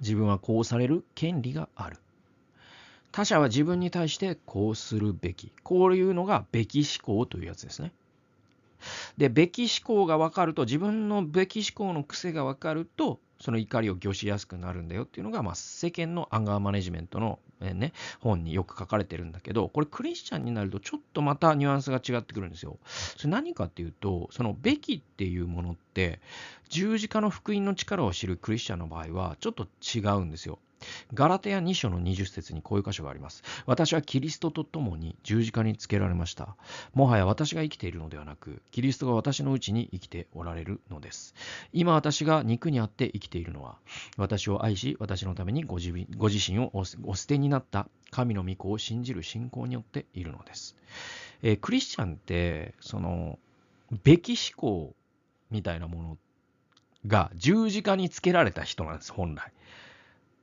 [0.00, 1.98] 自分はこうされる権利がある。
[3.10, 5.52] 他者は自分に対してこうするべき。
[5.62, 7.92] こういうのがべき思考というやつですね。
[9.16, 22.78] で、べき思考が分かると、自分のべき思考の癖が分かると、その怒りを御しやすくなるんだよっていうのが、まあ、世間のアンガーマネジメントの、えー、ね、本によく書かれてるんだけど、これクリスチャンになるとちょっとまたニュアンスが違ってくるんですよ。
[23.16, 26.20] それ何かっていうと、そのべきっていうものって、
[26.68, 30.58] 十字架の福音の力を知るクリスチャンの場合はちょっと違うんですよ。
[31.14, 33.42] ガラテヤ2章の20節にこういう箇所があります。
[33.66, 36.56] 私はキリストと共に十字架につけられました。
[36.94, 41.34] もはや私が生きているのではなく、キリストが私のうちに生きておられるのです。
[41.72, 43.76] 今私が肉にあって生きているのは、
[44.16, 50.76] 私を愛し、私のためにご自ご自身をお捨てになった神の御子を信じる信仰によっているのです。
[51.42, 53.38] えー、クリスチャンって、その、
[54.02, 54.94] べき思考
[55.50, 56.18] みたいなもの
[57.06, 59.52] が十字架につけられた人なんです、本来。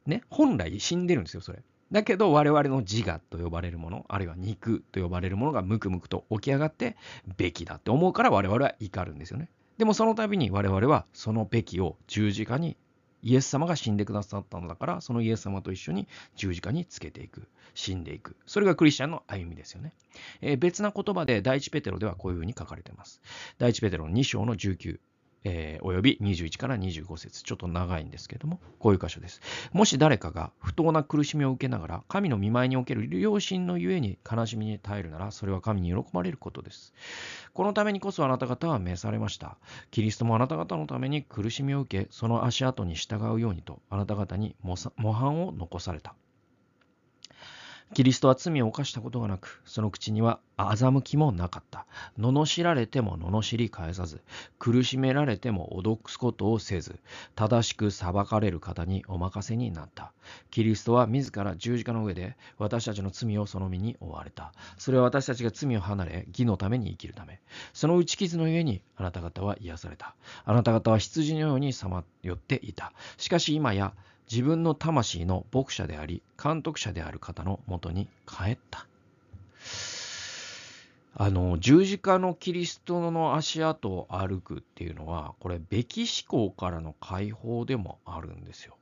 [0.06, 1.64] ね、本来死んでるんですよ、それ。
[1.92, 6.98] だけど我々の自我と呼ばれるもの、あるいは肉と呼ばれるものがムクムクと起き上がって、
[7.38, 9.50] べきだって思うから我々は怒るんですよね。
[9.78, 12.78] でもその度に我々はそのべきを十字架に
[13.26, 18.36] イエス様が死んでくださったのだから、そのイエス様と一緒に十字架につけていく、死んでいく。
[18.46, 19.94] それがクリスチャンの歩みですよね。
[20.42, 23.22] えー、別な言葉で第一ペテロではこういうふうに書かれています。
[23.58, 25.00] 第一ペテロ2章の19。
[25.46, 29.40] えー、および21から25節ちょっと長いんですけども、こういう箇所です。
[29.72, 36.94] もし誰かが不当な苦しみを受けながら、神の見舞いにおける良心のゆえに悲しみに耐えるなら、それは神に喜ばれることです。
[37.54, 39.58] このためにこそあなた方は召されました。
[39.92, 44.76] キリストもあなた方のために苦しみを受け、その足跡に従うようにと、あなた方に模
[45.14, 46.16] 範を残された。
[47.94, 51.86] キリストは罪を犯したことがなく、その口には欺きもなかった。
[52.20, 54.22] 罵られても罵り返さず、
[54.60, 57.00] 苦しめられても脅すことをせず、
[57.36, 60.12] 正しく裁かれる方にお任せになった。
[60.50, 64.52] キリストは自ら十字架の上で私たちの罪をその身に負われた。
[64.78, 67.40] それは私たちが罪を離れ、義のために生きるため。
[67.74, 70.16] その打ち傷のゆえにあなた方は癒された。
[70.44, 72.94] あなた方は羊のようにさまよっていた。
[73.18, 73.94] しかし今や、
[74.32, 78.88] 自分の魂の牧者であり、監督者である方のもとに帰った。
[81.18, 88.76] あの、十字架のキリストの足跡を歩くっていうのは、これ、べき思考からの解放でもあるんですよ。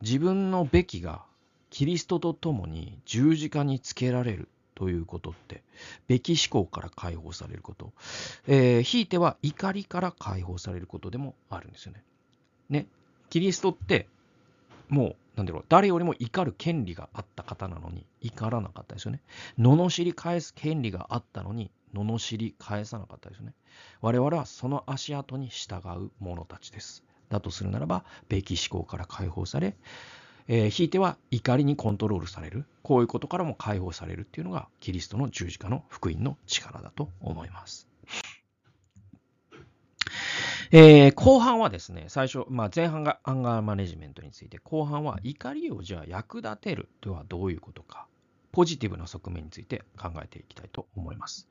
[0.00, 1.24] 自分のべきが
[1.70, 5.62] キリストと共に十字架につけられるということって、
[6.06, 7.92] べき思考から解放されること、
[8.46, 12.02] えー、ひいては怒りから解放されることでもあるんですよね。
[12.70, 12.86] ね、
[13.30, 14.08] キリストって
[14.88, 19.22] もう、なんだろう、誰よりも怒る権利があった方なのに、怒らなかったですよね。
[19.58, 23.54] 罵り返す権利があったのに、罵り返さなかったですよね。
[24.00, 27.04] 我々はその足跡に従う者たちです。
[27.28, 29.76] だとするならば、べき思考から解放され、
[30.48, 37.86] えー、ひいては怒りにコントロールされる、こういうことからも解放されるっていうのが、キリストの十字架の福音の力だと思います。
[40.70, 48.06] えー、後半はですね、最初、まあ、前半がアンガーマネジメントについて、後半は怒りをじゃあ役立てるとはどういうことか、
[48.52, 51.48] ポジティブな側面について考えていきたいと思います。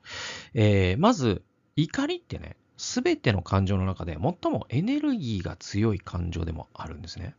[0.54, 1.44] えー、まず、
[1.76, 7.34] 怒りってね、すべての感情の中で最もエネルギーが強い感情でもあるんですね。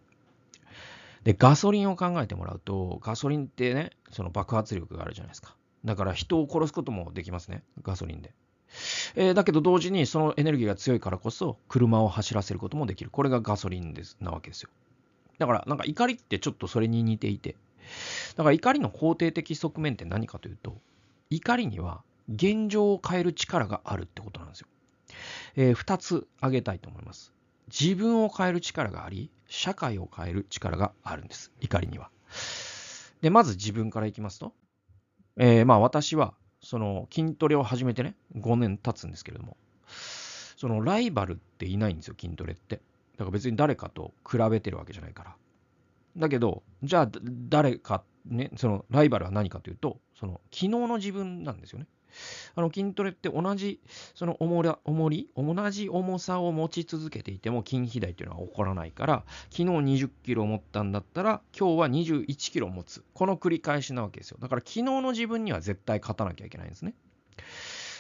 [1.25, 5.55] で、ガソリンを考えてもらうと、ガソリンってね、その爆発力があるじゃないですか。
[5.85, 8.35] だから人を殺すこともできますね、ガソリンで。
[9.15, 13.11] えー、だけど同時にそのエネルギーが強いからこそ車を走らせることもできる。
[13.11, 14.71] これがガソリンですなわけですよ。
[15.39, 17.57] だからなんか怒りってちょっとそれに似ていて、
[18.37, 20.77] だから怒りの肯定的側面って何かというと、
[21.31, 22.03] 怒りには
[22.33, 24.69] 現状を変える力があるってことなんですよ。
[25.57, 27.33] えー、2つ挙げたいと思います。
[27.69, 31.53] 自分を変える力があり、社会を変える力があるんです。
[31.61, 32.11] 怒りには。
[33.21, 34.53] で、まず自分からいきますと、
[35.37, 39.57] えー、まあ私はその筋トレを始めてね、5年経つんですけれども、
[40.57, 42.77] そのライバルっていないんですよ、筋トレって。
[43.17, 45.37] だから別に誰かと比べてるわけじゃないから。
[46.17, 47.11] だけど、じゃあ
[47.49, 51.87] 誰か、ね、そのライバルは何かというと、その昨日の自分なんですよね。
[52.55, 53.81] あの筋トレって同じ
[54.15, 63.05] その重り重り同じ重さを持ち続けていても筋肥大っていうのは起こらないから昨日20キロ持ったんだったら今日は21キロ持つ。
[63.15, 64.39] この繰り返しなわけですよ。
[64.41, 66.95] だから昨日の自分には絶対勝たなきゃいけないんですね。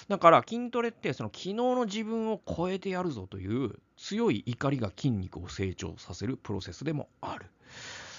[0.08, 7.46] だから筋トレってその昨日の自分を超えてやるぞという強い怒りが筋肉を成長させるプロセスでもある。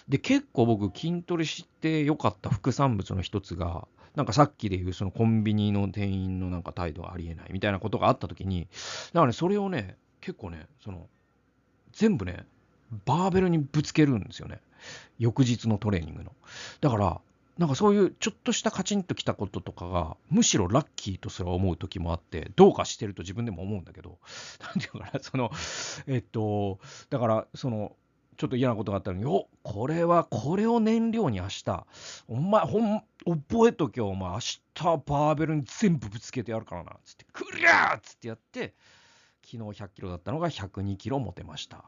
[0.07, 8.67] で結構僕筋トレして良かった副産物の一つがなんかさっきで言うそのコンビニの店員のなんか態度はありえないみたいなことがあった時に、
[9.13, 11.07] だからね、それをね、結構ね、その、
[11.93, 12.45] 全部ね、
[13.05, 14.61] バーベルにぶつけるんですよね。
[15.17, 16.31] 翌日のトレーニングの。
[16.81, 17.21] だから、
[17.57, 24.17] なんかそういうちょっとしたカチンときたこととかが、むしろラッキーとすら思う時もあって、どうかしてると自分でも思うんだけど、
[24.63, 25.51] なんていうかな、その、
[26.07, 26.79] えっと、
[27.09, 27.95] だから、その、
[28.39, 31.85] ちょっと嫌なことがあったのに、おこれは、これを燃料に明日、
[32.29, 38.73] お前、ほん、覚えとけよ、お前、明日バーベルに全部ぶつけてやるからな、つって、クリアーっつってやって、
[39.43, 41.83] 昨日100キロだったのが102キロ持てました。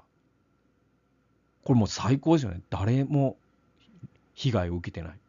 [1.64, 2.60] これもう最高ですよね。
[2.70, 3.38] 誰も、
[4.34, 5.20] 被害を受けてない。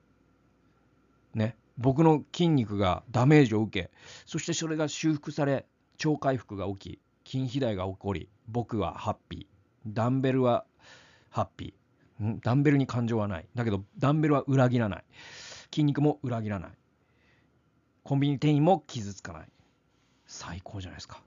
[1.34, 1.56] ね。
[1.78, 3.92] 僕の筋肉がダメージを受け、
[4.26, 5.66] そしてそれが修復され、
[5.98, 9.52] 超回復が起き、筋肥大が起こり、僕はハッピー。
[9.86, 10.64] ダンベルは
[11.32, 12.24] ハッピー。
[12.24, 12.40] ん？
[12.40, 13.46] ダンベルに感情はない。
[13.54, 15.04] だけど、ダンベルは裏切らない。
[15.72, 16.70] 筋肉も裏切らない。
[18.04, 19.48] コンビニ店員も傷つかない。
[20.26, 21.20] 最高じゃないですか。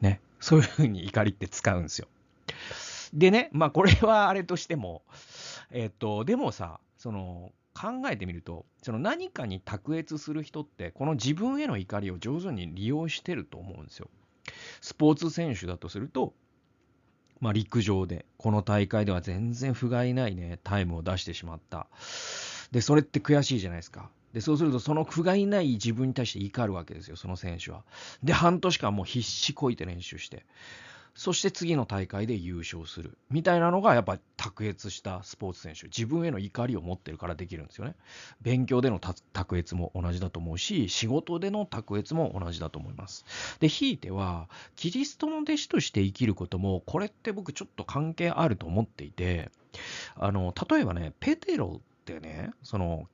[0.00, 0.20] ね？
[0.38, 2.08] そういうふうに怒りって使うんですよ。
[3.12, 5.02] でね、まあこれはあれとしても、
[5.70, 14.08] えっと、でもさ、その、考えてみると、その何かに卓越する人って、この自分への怒りを上手に利用してると思うんですよ。
[14.80, 16.34] スポーツ選手だとすると、
[17.40, 21.86] まあ、陸上で、この大会では全然不甲斐ないね、タイムを出してしまった。
[22.70, 24.10] で、それって悔しいじゃないですか。
[24.34, 27.82] で、そうすると、その不甲斐ない自分に対して怒るわけですよ、その選手は。
[28.22, 30.44] で、半年間もう必死こいて練習して。
[31.14, 33.18] そして次の大会で優勝する。
[33.30, 35.86] みたいなのが、やっぱ卓越したスポーツ選手。
[35.86, 37.94] 自分への怒りを持ってるからできるんですよね。
[38.40, 43.24] 勉強での卓越も同じだと思うし、仕事での卓越も同じだと思います。
[43.60, 49.50] で、ひいては、キリストの弟子として生きることも、これって僕ちょっと関係あると思っていて、
[50.16, 53.08] あの、例えばね、ペテロってね、その、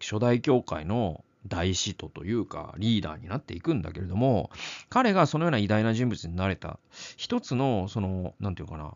[0.00, 4.50] 初代教会の大使徒というかリーダーになっていくんだけれども、
[4.88, 6.78] 彼がそのような偉大な人物になれた、
[7.16, 8.94] 一つの、その、なんていうかな、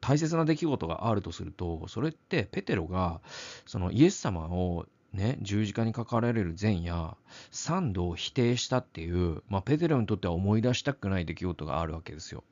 [0.00, 3.20] 大切な出来事があるとすると、それってペテロが、
[3.66, 7.16] そのイエス様をね、十字架にかかられる前夜、
[7.50, 12.44] 三度を否定したっていう、まあ、ペテロにとっては思い出したくない出来事があるわけですよ。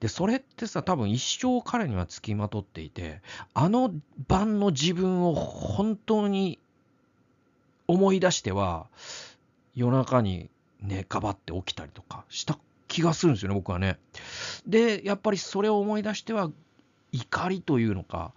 [0.00, 3.22] で、それってさ、多分一生彼にはつきまとっていて、
[3.54, 3.94] あの
[4.26, 6.58] 晩の自分を本当に
[7.92, 8.86] 思い出しては、
[9.74, 13.98] 夜中にね、ガバって起きたりとかした気がするんですよね、僕はね。
[14.66, 16.50] で、やっぱりそれを思い出しては、
[17.12, 18.32] 怒りというのか、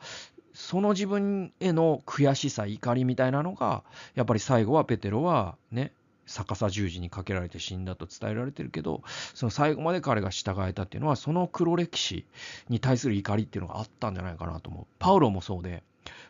[0.53, 3.83] その自分への悔しさ、怒りみたいなのが、
[4.13, 5.91] やっぱり最後はペテロはね、
[6.25, 9.03] 逆さ十字にかけられて死んだと伝えられてるけど、
[9.33, 12.25] その最後まで彼が従えたっていうのは、その黒歴史
[12.69, 14.85] に対する怒りっていうのがあったんじゃないかなと思う。
[14.99, 15.83] パウロもそうで、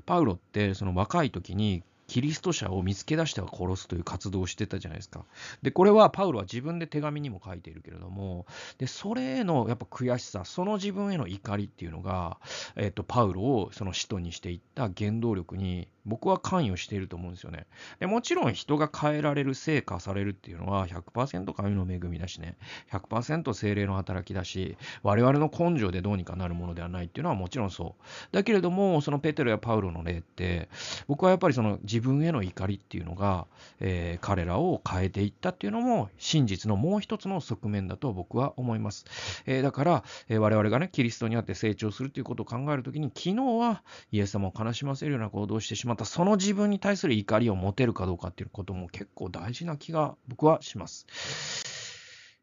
[0.05, 5.25] パウロってその若い時にキリスト者を見つけ出しては殺すという活動をしてたじゃないですか。
[5.61, 8.45] で、これはパウロは自分で手紙にも書いているけれども、
[8.77, 12.37] で、それへのやっぱ悔しさ、その自分への怒りっていうのが、
[12.75, 17.65] えっ、と、パウロをその使徒にしていった原動力に僕は関与していると思うんですよね。
[17.99, 22.55] でもちろん人が変えられる、成果されるっていうのは100%神の恵みだしね、
[22.91, 28.03] 100%精霊の働きだし、我々の根性でどうにかなるものではないっていうのはもちろんそう。
[28.31, 30.69] だけれども、そのペテロやパウロの例って、
[31.07, 33.47] 僕はやっぱりその自自分への怒りっていうのが、
[33.79, 39.05] えー、彼らを変えていったっていうのも真実のもう一つの側面だと僕は思います。
[39.45, 43.81] えー、だから、えー、我々がね、キリストにあって成長するっていうことを考えるときに、昨日は
[44.11, 51.07] イエス様を悲しませるような行動をしてしまった、その自分に対する怒りを持てるかどうかっていうことも結構大事な気が僕はします。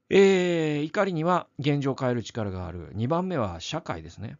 [0.08, 2.90] えー、怒りには現状を変える力がある。
[2.94, 4.38] 2番目は社会ですね。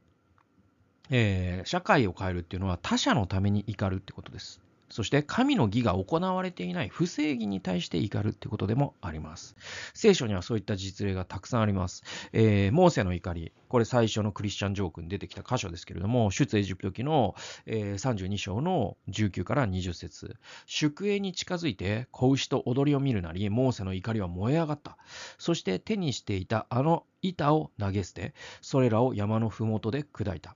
[1.11, 4.63] えー、社会を変えるっていうのは他者のために怒るってことです。
[4.93, 9.57] そして神の義が行われていない不正義に対して怒るってことでもあります。
[9.95, 12.03] 聖書にはそういった実例がたくさんあります。
[12.35, 17.35] えー、モーセの怒り、これ最初のクリスチャンジョークに出てきた箇所ですけれども、出エジプト記の、
[17.65, 20.37] えー、32章の19から20節
[20.67, 24.99] 宿営に近づいて子牛と踊りを見るなり、モーセの怒りは燃え上がった。
[25.39, 30.55] そして手にしていたあの板を投げ捨て、それらを山のふもとで砕いた。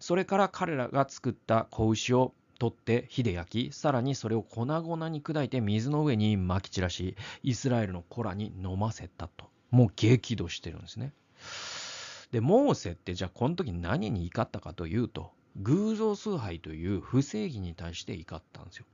[0.00, 9.46] それから彼らが作った子牛を取って火で焼き、さらにそれを粉々に砕いて水の上に撒き散らし、イスラエルの子らに飲ませたと。
[9.70, 11.12] もう激怒してるんですね。
[12.32, 18.86] で、モーセってじゃあこの時何に怒ったかというと、偶像崇拝という不正義に対して怒ったんですよ。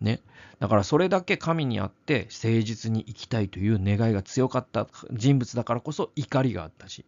[0.00, 0.20] ね。
[0.60, 7.04] だからそれだけ神にあって誠実に生きたいという願いが強かった人物だからこそ怒りがあったし、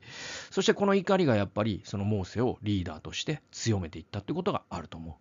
[0.51, 5.15] そしてこの怒りがやっぱりそのモーセをリーダーとして強めていったってことがあると思う。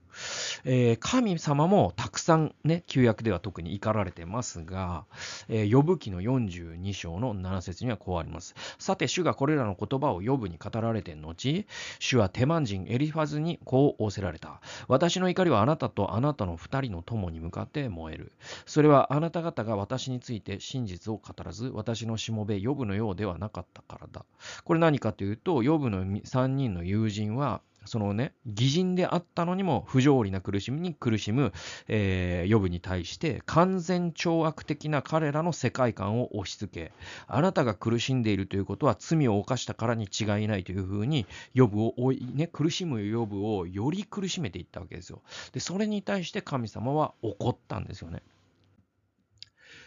[0.66, 5.06] えー、神様もたくさんね、旧約では特に怒られてますが、
[5.48, 8.56] えー、呼ぶ記の42章の7節にはこうあります。
[8.78, 11.66] さて、主がこれらの言葉を呼ぶに語られて後、
[12.00, 14.62] 主はテマン人エリファズにこう仰せられた。
[14.88, 18.32] 私の怒りはあなたとあなたの二人の友に向かって燃える。
[18.66, 24.26] それはあなた方が私について真実を語らず、私のしもべヨブのようではなかったからだ。
[24.64, 31.54] これ何かというと、ヨブの3人の友人は、そのね、偽人であったのにも不条理な苦しみに苦しむ、
[31.88, 36.92] えー、予部に対して完全懲悪的な彼らの世界観を押し付け、
[37.28, 45.22] あなたが苦しんでいるということは罪を犯したからに違いないというふうに、予部を、ね、苦しむ予部をより苦しめていったわけですよ。
[45.54, 48.22] で、それに対して神様は怒ったんですよね。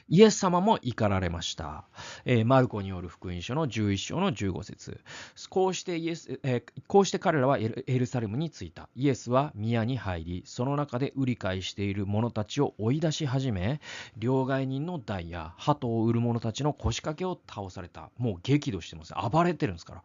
[0.08, 1.84] イエス様も怒られました。
[2.24, 5.00] えー、マルコによる福音書の11章の15節
[5.48, 8.88] こうしてイエス、えー、こうして彼らはエルサレムに着いた。
[8.94, 13.80] イエスは宮に入り、その中で売り買いしている者たちを追い出し始め、
[14.16, 18.10] 両替人の代や鳩を売る者たちの腰掛けを倒された。
[18.18, 19.14] もう激怒してます。
[19.30, 20.02] 暴れてるんですから。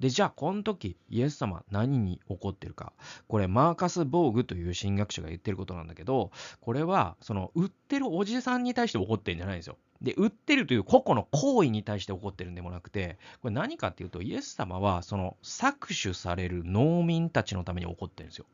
[0.00, 2.92] で、じゃあこの時、イエス様何に怒ってるか。
[3.28, 6.30] これ、マーカス・ボーグという神学者が言ってることなんだけど、
[6.60, 9.76] これは、その、売ってるおじさんに対して怒ってるってんじゃないんですよ。
[10.00, 18.46] で、売ってるという個々の行為に対して怒ってるんでもなくて、これ何かっていうと、イエス様はその搾取される農民たちのために起こってるんですよ。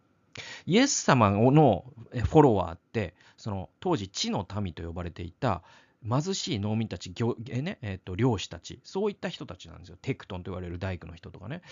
[0.65, 5.63] イエス様のフォロワーって、その当時地の民と呼ばれていた
[6.09, 7.13] 貧しい農民たち、
[7.49, 9.99] えねえーと、漁師たち、そういった人たちなんですよ。
[10.03, 11.63] テクトンと言われる大工の人とかね。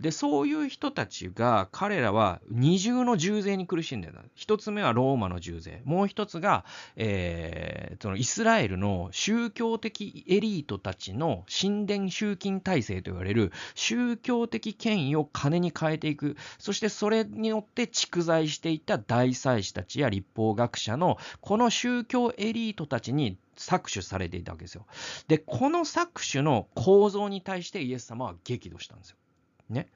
[0.00, 4.14] で、そういう人たちが、彼らは二重の重税に苦しんでる。
[4.34, 5.82] 一つ目はローマの重税。
[5.84, 6.64] もう一つが、
[6.96, 16.36] えー、そのイスラエルの宗教的エリートたちの神殿集金体制と言われる宗教的権威を金に変えていく。
[16.58, 24.86] そしてそれによって蓄財していた大祭司たちや立法学者のこの宗教エリートたちに搾取されていたわけですよ。
[25.28, 29.16] で、この搾取の構造に対してイエス様は激怒したんですよ。
[29.68, 29.88] ね。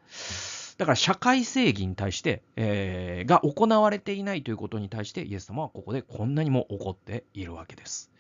[0.77, 8.11] だから社会正義に対して、えー、が行われていないということに対してイエス様はここでこんなにも怒っているわけです。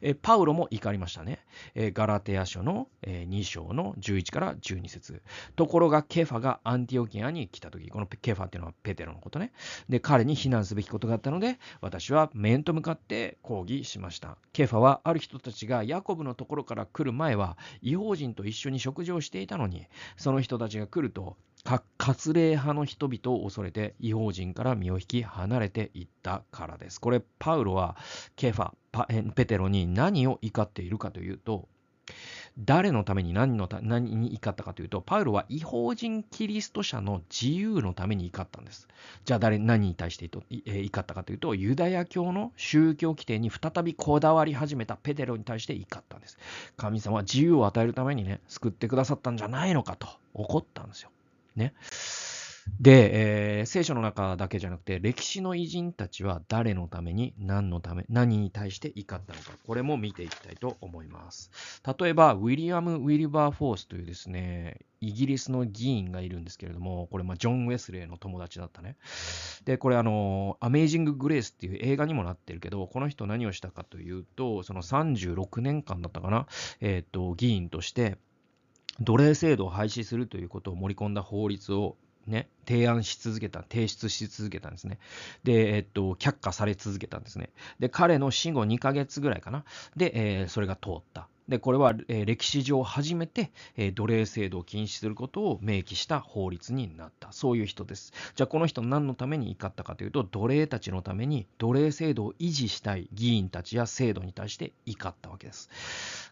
[0.00, 1.44] えー、パウロも怒りましたね。
[1.74, 5.22] えー、ガラテア書の、え2章の11から12節
[5.56, 9.52] ところがケファがアンティオキアに来た時、このケファっていうのはペテロのことね。
[9.88, 14.38] で、彼に非難すべきことがあったので、私は面と向かって抗議しました。
[14.52, 19.86] ケファはある人たちがヤコブのところから来る前は違法人と一緒に食事をしていたのに、
[20.16, 27.00] その人たちが来ると割礼派の人々を恐れて違法人から身を引き離れていったからです。
[27.00, 27.96] これ、パウロは
[28.36, 31.68] ケファ、ペテロに何を怒っているかというと、
[32.58, 38.88] 誰のために何のた何に怒ったかというと、パウロは違法人キリスト者の自由のために怒ったんです。
[39.24, 46.38] じゃあ誰、何に対して怒ったかというと、ユダヤ教の宗教規定に再びこだわり始めたペテロに対して怒ったんです。
[46.76, 51.10] 神様は自由を与えるためにね、救ってくださったんじゃないのかと怒ったんですよ。
[51.58, 51.74] ね。
[52.80, 61.50] で、えー、聖書の中だけじゃなくて、歴史の偉人たちは誰のために、何のため、何に対して怒ったのか、これも見ていきたいと思います。
[61.98, 68.96] 例えば、ウィリアム・ウィリバー・フォースというですね、イギリスの議員がいるんですけれども、これ、ま、ジョン・ウェスレーの友達だったね。
[69.64, 76.46] で、これ、あの、アメイジング・グレースっていう映画にもなってるけど、この人何をしたかというと、その36年間だったかな、
[76.80, 78.18] えっ、ー、と、議員として、
[79.00, 81.96] 奴隷制度を廃止するということを盛り込んだ法律を
[82.26, 84.98] ね、提案し続けた、提出し続けたんですね。
[85.44, 87.50] で、えっと、却下され続けたんですね。
[87.78, 89.64] で、彼の死後2ヶ月ぐらいかな。
[89.96, 91.28] で、えー、それが通った。
[91.48, 97.32] で、これは、えー、歴史上初めて、えー、奴隷制度を禁止することを明記した法律になった。
[97.32, 98.12] そういう人です。
[98.34, 105.70] じゃあ、この人何のために怒ったかというと、奴隷たちのために奴隷制度を維持したい議員たちや制度に対して怒ったわけです。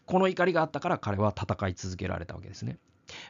[0.05, 2.77] この怒りがあったから彼は戦い続けられたわけですね。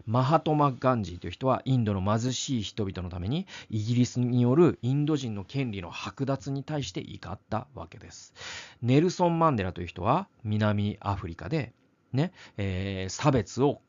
[0.06, 8.34] マハトマ・ガンジーという人はインドの貧しい人々のためにイギリスによるインド人の権利の剥奪に対して怒ったわけです。
[8.82, 11.74] ネルソン・マンデラという人は南アフリカで、
[12.14, 13.82] ねえー、差別を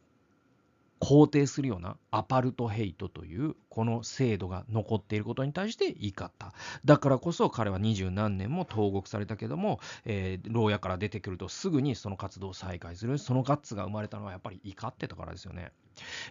[1.00, 6.52] 肯定するようなアパルトヘイトというこの制度が残っていることに対して怒った。
[6.84, 13.18] だからこそ彼は二十何年も投獄されたけども、えー、牢屋から出てくるとすぐにその活動を再開する。
[13.18, 15.70] そのガッツが生まれたのはやっぱり怒ってたからですよね。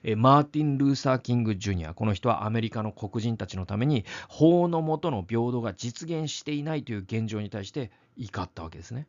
[0.04, 1.94] えー、マーティン・ルーサー・キング・ジュニア。
[1.94, 9.08] この人はアメリカの黒人たちのために法の下の平等が実現していないという現状に対して怒ったわけですね。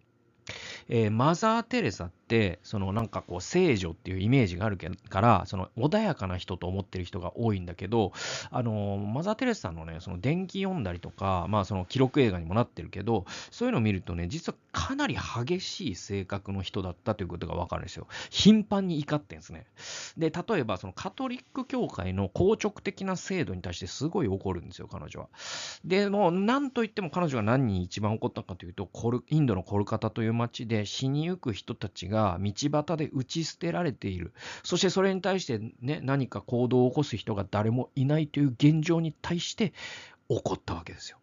[0.88, 4.78] えー、マザー・テレサって、そのなんかこう、聖女っていうイメージがある
[5.08, 8.12] から、その穏やかな人と思ってる人が多いんだけど、
[8.50, 18.06] あのマザー・テレサのね、その伝記読んだりとか、まあその記録映画にもなってるけど、そういうのを見るとね、実はかなり激しい性格の人だったということがわかるんですよ。
[18.30, 19.66] 頻繁に怒ってんですね。
[20.16, 25.28] で、例えばそのカトリック教会の硬直的な制度に対してすごい怒るんですよ、彼女は。
[25.84, 34.32] で、もう、なんといっても彼女が何に一番怒ったかというと、コルインドのコルカタという町で、死にゆく人たちが道端で打ち捨てられている。
[34.62, 39.74] そしてそれに対してね、何か行動を起こす人が誰もいないという現状に対して
[40.30, 41.18] 起こったわけですよ。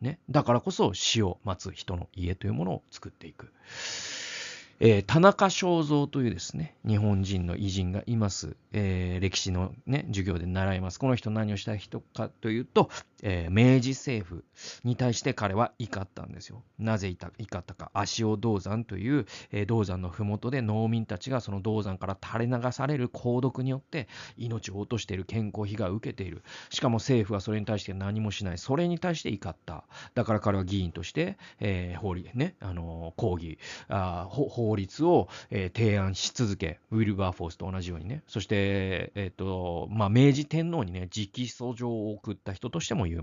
[0.00, 0.20] ね。
[0.30, 3.52] だからこそ死を待つ人の家というものを作っていく。
[4.80, 8.56] えー、田中正造というですね、日本人の偉人がいます。
[8.72, 11.00] えー、歴史のね、授業で習います。
[11.00, 12.88] この人何をした人かというと、
[13.22, 14.44] えー、明治政府
[14.84, 16.62] に対して彼は怒ったんですよ。
[16.78, 17.08] なぜ
[17.38, 17.90] 怒ったか。
[17.92, 24.06] 足尾銅山という、え、銅山の麓で農民たちがその銅山から垂れ流される鉱毒によって
[24.36, 26.44] 命を落としている健康被害を受けている。
[26.70, 28.58] しかも政府はそれに対して何もしない。
[28.58, 29.84] それに対して怒った。
[30.14, 33.58] だから彼は議員として、えー、法理ね、あの抗議
[33.88, 43.22] あ法法律を、えー、提案し続け、ウィルバーフォースと同じようにね、そして、えっ、ー、と、まあ、明治天皇にね、直訴状を送った人としても有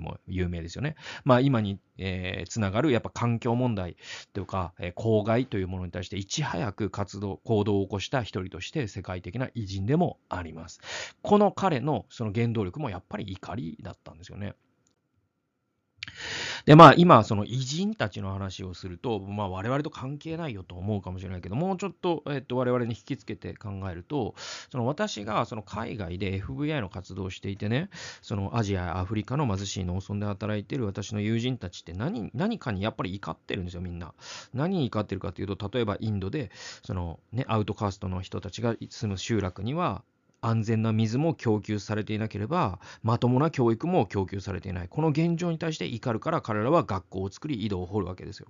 [0.50, 0.96] 名ですよね。
[1.24, 3.96] まあ、今に、えー、つながる、やっぱ環境問題
[4.34, 10.82] というか、えー、公害というものに対していち早く活動、行動を起こした一人として世界的な偉人でもあります。
[11.22, 14.56] この彼のその原動力もやっぱり怒りだったんですよね。
[16.66, 24.36] で、まあ今、その偉人たちの話をすると、まあ我々と関係ないよと思うかもしれないけど、もうちょっと、えっと、我々に引きつけて考えると、
[24.72, 27.90] その私がその海外で FVI の活動をしていてね、
[28.22, 34.14] そのアジアやアフリカの貧しい農村で働いている私の友人たちって何何かにやっぱり怒ってるんですよ、みんな。
[34.54, 36.52] 何に怒ってるかというと、例えばインドで、
[36.84, 40.04] そのね、アウトカーストの人たちが住む集落には、
[40.46, 44.88] 安全な水も供給されていなければ、まともな教育も供給されていない。
[44.90, 48.48] この現状に対して怒るから彼らは学校を作り、井戸を掘るわけですよ。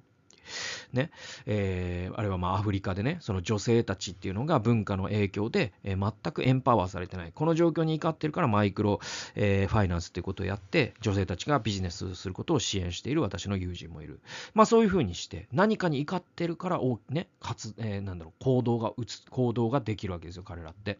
[0.93, 1.11] ね
[1.45, 7.31] えー、あれはまあアフリカでね、その女性たちっていうのが文化の影響で、えー、全くエンパワーされてない。
[7.33, 8.99] この状況に怒ってるからマイクロ、
[9.35, 14.19] えー、ファイナンスっていうことをやって、女性たちがビジネスすることを支援している私の友人もいる。
[14.53, 16.79] まあそういうふうにして、何かに怒ってるから、
[17.09, 20.99] ね、かつ、えー、なんだろう、行動が打つ、行動ができるわけですよ、彼らって。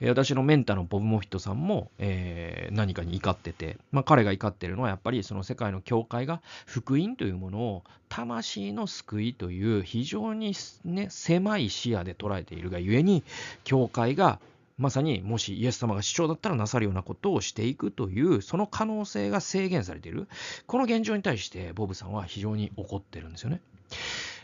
[0.00, 7.84] えー、私のメンターのボブ・モフィットさんも、えー、何かに怒ってて、まあ彼が怒ってるのはやっぱりその世界の教会が福音というものを
[8.14, 10.54] 魂の救いという非常に、
[10.84, 13.24] ね、狭い視野で捉えているがゆえに
[13.64, 14.38] 教会が
[14.78, 20.28] まさにもしイエス様が市長だったらなさるようなことをしていくというその可能性が制限されている
[20.68, 23.60] この現状に対してボブさんは非常に怒ってるんですよね。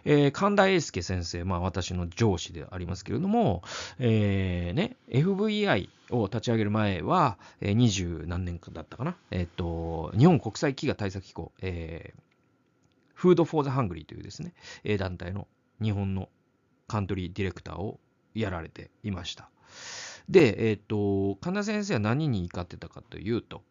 [0.04, 3.62] えー、神田英介先生、まあ、私の上司でありますけれども、
[3.98, 12.29] えーね、FVI を立ち上げる前は、二十何年かだったかな、えっ、と、日本国際飢餓対策機構、えー、
[13.20, 14.54] Food for the Hungry というですね、
[14.96, 15.46] 団体の
[15.82, 16.30] 日本の
[16.88, 18.00] カントリーディレクターを
[18.34, 19.50] やられていました。
[20.30, 23.62] で、えっ、ー、と、神田先生は何に怒ってたかというと、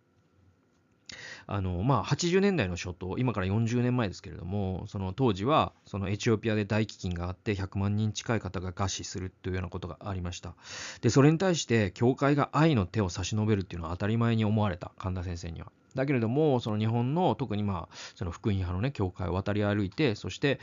[1.47, 10.55] あの、まあ、80年代の初頭、今から40年前ですけれども、その当時は、そのエチオピアで大飢饉があって、100万人近い方が餓死するというようなことがありました。
[11.01, 15.71] で、それに対して、教会が愛の手を差し伸べるっていうのは当たり前に思われた、神田先生には。
[15.95, 20.59] だけれども、その日本の特にまあ、その福音派のね、教会を渡り歩いて、そして、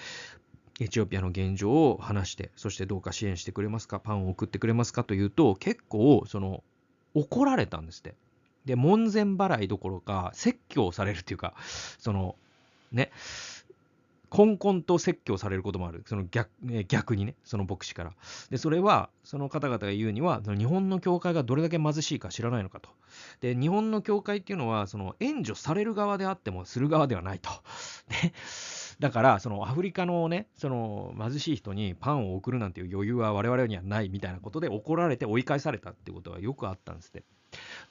[0.79, 6.63] エチオピアの現状を話して、そしてどうか支援してくれますか、パンを送ってくれますかというと、結構、その、
[7.15, 8.15] 怒られたんですって。
[8.67, 11.55] で、門前払いどころか、説教されるっていうか、
[11.99, 12.37] その、
[12.93, 13.11] ね、
[14.29, 16.03] こんこんと説教されることもある。
[16.07, 16.51] その逆
[16.89, 18.13] 逆にね、その牧師から。
[18.51, 22.91] で、それは、その方々が言うには、日本の教会がどれだけ貧しいか知らないのかと。
[23.41, 27.51] で、日本の教会っていうのは、その援助される側であってもする側ではないと。
[28.11, 28.33] ね。
[28.99, 37.25] だから、そのアフリカのね、その貧しい人にパンを送るなんていう余裕は我々にはないみたいなことで怒られて追い返されたってことがよくあったんですって。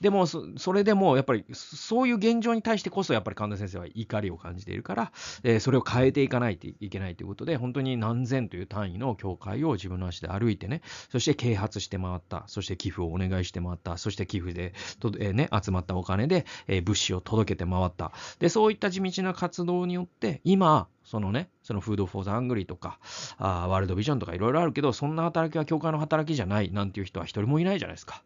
[0.01, 5.11] でもそ、それでもやっぱりそういう現状に対してこそやっぱり神田先生は怒りを感じているから、
[5.43, 18.11] えー、それを変えていかないといけないということで、本当に何千という単位の教会を自分の足で歩いてね、そして啓発して回った、そして寄付をお願いして回った、そして寄付でと、えー、ね、集まったお金で、えー、物資を届けて回った。
[18.39, 22.99] で、そういった地道な活動によって、今、そのね、その Food for the Hungry とか、
[23.37, 28.23] あワールドビジョンとかいろいろあるけど、そんな働きは教会の働きじゃないなんていう人は一人もいないじゃないですか。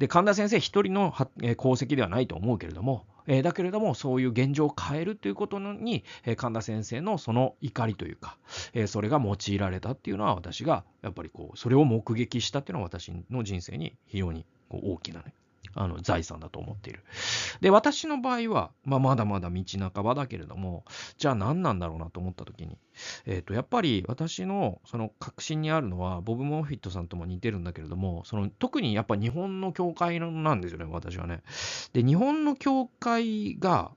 [0.00, 8.38] で、神田先生一人の功績ではないと思うけれども、えー、だけれども、そういう現状を変えるということに、え、神田先生のその怒りというか、
[8.72, 15.34] え、それが用いられたっていうのは、私がやっぱりこう、それを目撃したっていうのは、私の人生に非常にこう大きなね、
[15.74, 17.04] あの財産だと思っている。
[17.60, 20.84] で、私の場合は、まあ、まだまだ道半ばだけれども、
[21.16, 22.78] じゃあ何なんだろうなと思った時に、
[23.26, 31.42] えっ、ー、と、やっぱり私のその確信にあるのは、ボブ・モンフィットさんとも似てるんだけれども、その特にやっぱ日本の教会なんですよね、私はね。
[31.92, 33.92] で、日本の教会が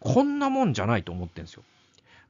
[0.00, 1.62] こんなもんじゃないと思ってるんですよ。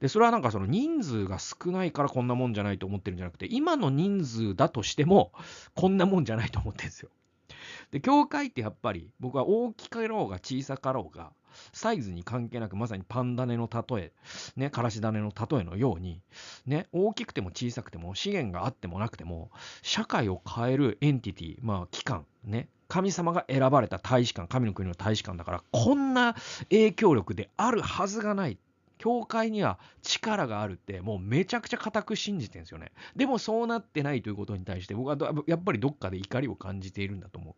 [0.00, 5.32] で、それはなんかその人数が少ないからこんなもんじゃないと思ってるんじゃなくて、今の人数だとしても、
[5.74, 7.10] こんなもんじゃないと思ってるんですよ。
[7.90, 11.32] で、教会ってやっぱり僕は大きかろうが小さかろうが、
[11.72, 14.12] サイズに関係なくまさにパンダネの例え、
[14.56, 16.20] ね、からし種の例えのように、
[16.66, 19.50] ね、大きくても小さくても資源があってもなくても、
[19.82, 26.34] 社会を変えるエンティティ、まあ機関、ね、神様が選ばれた大使館、神の国の大使館だから、こんな
[26.70, 28.58] 影響力であるはずがない。
[28.98, 32.90] 教会には力があるって、もうめちゃくちゃ固く信じてるんですよね。
[33.14, 37.54] でもそうなってないということに対して、僕はやっぱりどっかで怒りを感じているんだと思う。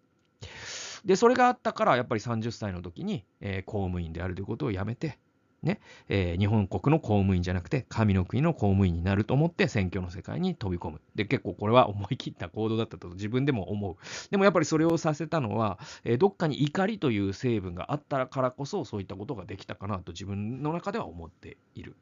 [1.05, 5.19] で、それがあったから、やっぱり30歳の時に、えー、公務員であるということをやめて、
[5.63, 5.79] ね、
[6.09, 11.01] えー、日本国の公務員じゃなくて、神の国の公務員になると思って選挙の世界に飛び込む。
[11.15, 13.97] で、結構これは思い切った行動だったと自分でも思う。
[14.31, 21.95] でもやっぱりそれをさせたのは、えー、どっかに怒りという成分があったからこそ、そういったことができたかなと自分の中では思っている。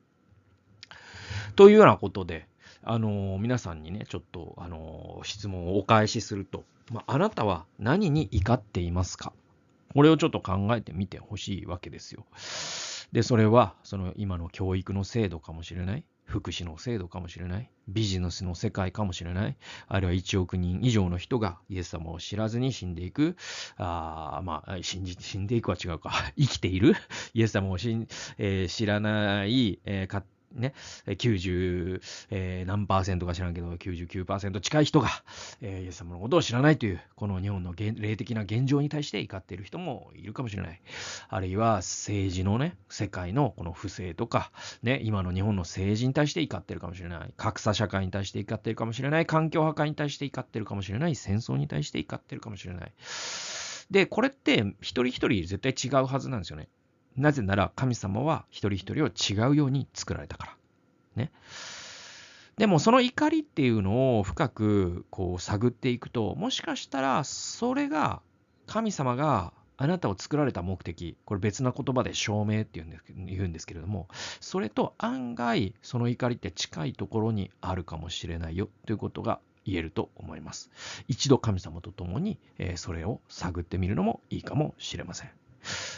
[1.57, 2.47] というようなことで、
[2.85, 9.33] あのー、皆さんにね、ちょっと、あの、質問をお返しすると、まあ、あなたは何に怒っていますか？
[9.95, 12.27] これをちょっと考えてみてほしいわけですよ。
[13.13, 16.05] で、それは、その今の教育の制度かもしれない？
[16.25, 17.71] 福祉の制度かもしれない？
[17.89, 19.57] ビジネスの世界かもしれない？
[19.87, 23.37] あるいは1億人以上の人がイエス様を知らずに死んでいく？
[23.79, 26.13] あまあ、死ん死んでいくは違うか。
[26.37, 26.95] 生きている？
[27.33, 30.07] イエス様をし、えー、知らない、えー、
[30.53, 30.75] ね、
[31.07, 35.09] 90、えー、何パーセントか知らんけど、99%近い人が、
[35.61, 40.81] えー、イエス様のことを知らないという、この日本の霊的な現状に対して怒っている人もいるかもしれない。
[41.29, 44.51] あるいは政治のね、世界のこの不正とか、
[44.83, 47.33] ね、今の日本の政治に対して怒ってるかもしれない。
[47.37, 49.27] 格差社会に対して怒ってるかもしれない。
[49.27, 51.15] 環境破壊に対して怒ってるかもしれない。
[51.15, 52.93] 戦争に対して怒ってるかもしれない。
[53.91, 56.69] で、これって一人一人絶対違うはずなんですよね。
[57.19, 60.57] なぜなら神様は一人一人を違うように作られたから。
[61.17, 61.33] ね。
[62.57, 68.21] でもその怒りっていうのを深くこう探っていくと、もしかしたらそれが
[68.67, 74.09] 神様があなたを作られた目的、これ別な言葉で証明って言うんです言うんですけれども、
[74.41, 80.71] それと案外その怒りって近いところにあるかもしれないよということが言えると思います。
[81.07, 85.31] 一度神様と共に、えそれを探ってみるのもいいかもしれません。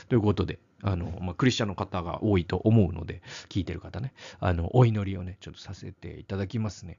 [0.08, 6.98] ということで、あの、まあ、クリスチャンの方が多いと思うので、聞いてる方ね、あの、お祈りをね、ちょっとさせていただきますね。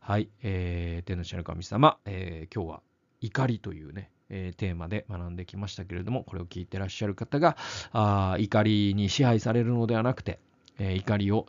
[0.00, 2.82] はい、えー、天の地の神様、えー、今日は
[3.20, 7.56] 怒りというね、えー、テーマで学んできましたけれども、これを聞いてらっしゃる方が、
[7.92, 10.40] あ怒りに支配されるのではなくて、
[10.78, 11.46] えー、怒りを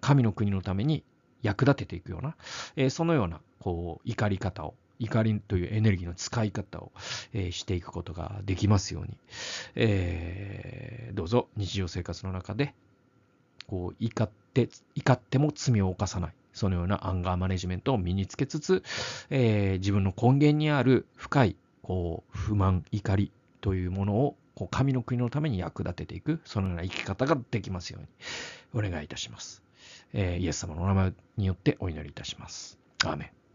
[0.00, 1.04] 神の国のために
[1.42, 2.36] 役立てていくような、
[2.76, 6.92] えー、そのようなこう怒り方を怒りというエネルギーの使い方を、
[7.32, 9.16] えー、していくことができますように、
[9.74, 12.74] えー、どうぞ日常生活の中で
[13.66, 16.32] こう怒って怒っても罪を犯さない。
[16.52, 18.82] そのようなアンガーマネジメントを身につけつつ、
[19.28, 23.30] えー、自分の根源にある深いこう不満怒り
[23.60, 29.62] というものをこう神の国のために役立てていくそのような生き方ができますようにお願いいたします、
[30.14, 32.78] え、イエス様のお名前によってお祈りいたします。
[33.04, 33.45] アーメン。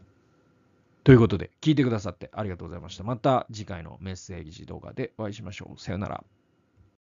[1.04, 3.02] ということで、聞いてくださってありがとうございました。
[3.02, 5.80] また次回のメッセージ動画でお会いしましょう。
[5.80, 6.22] さよなら。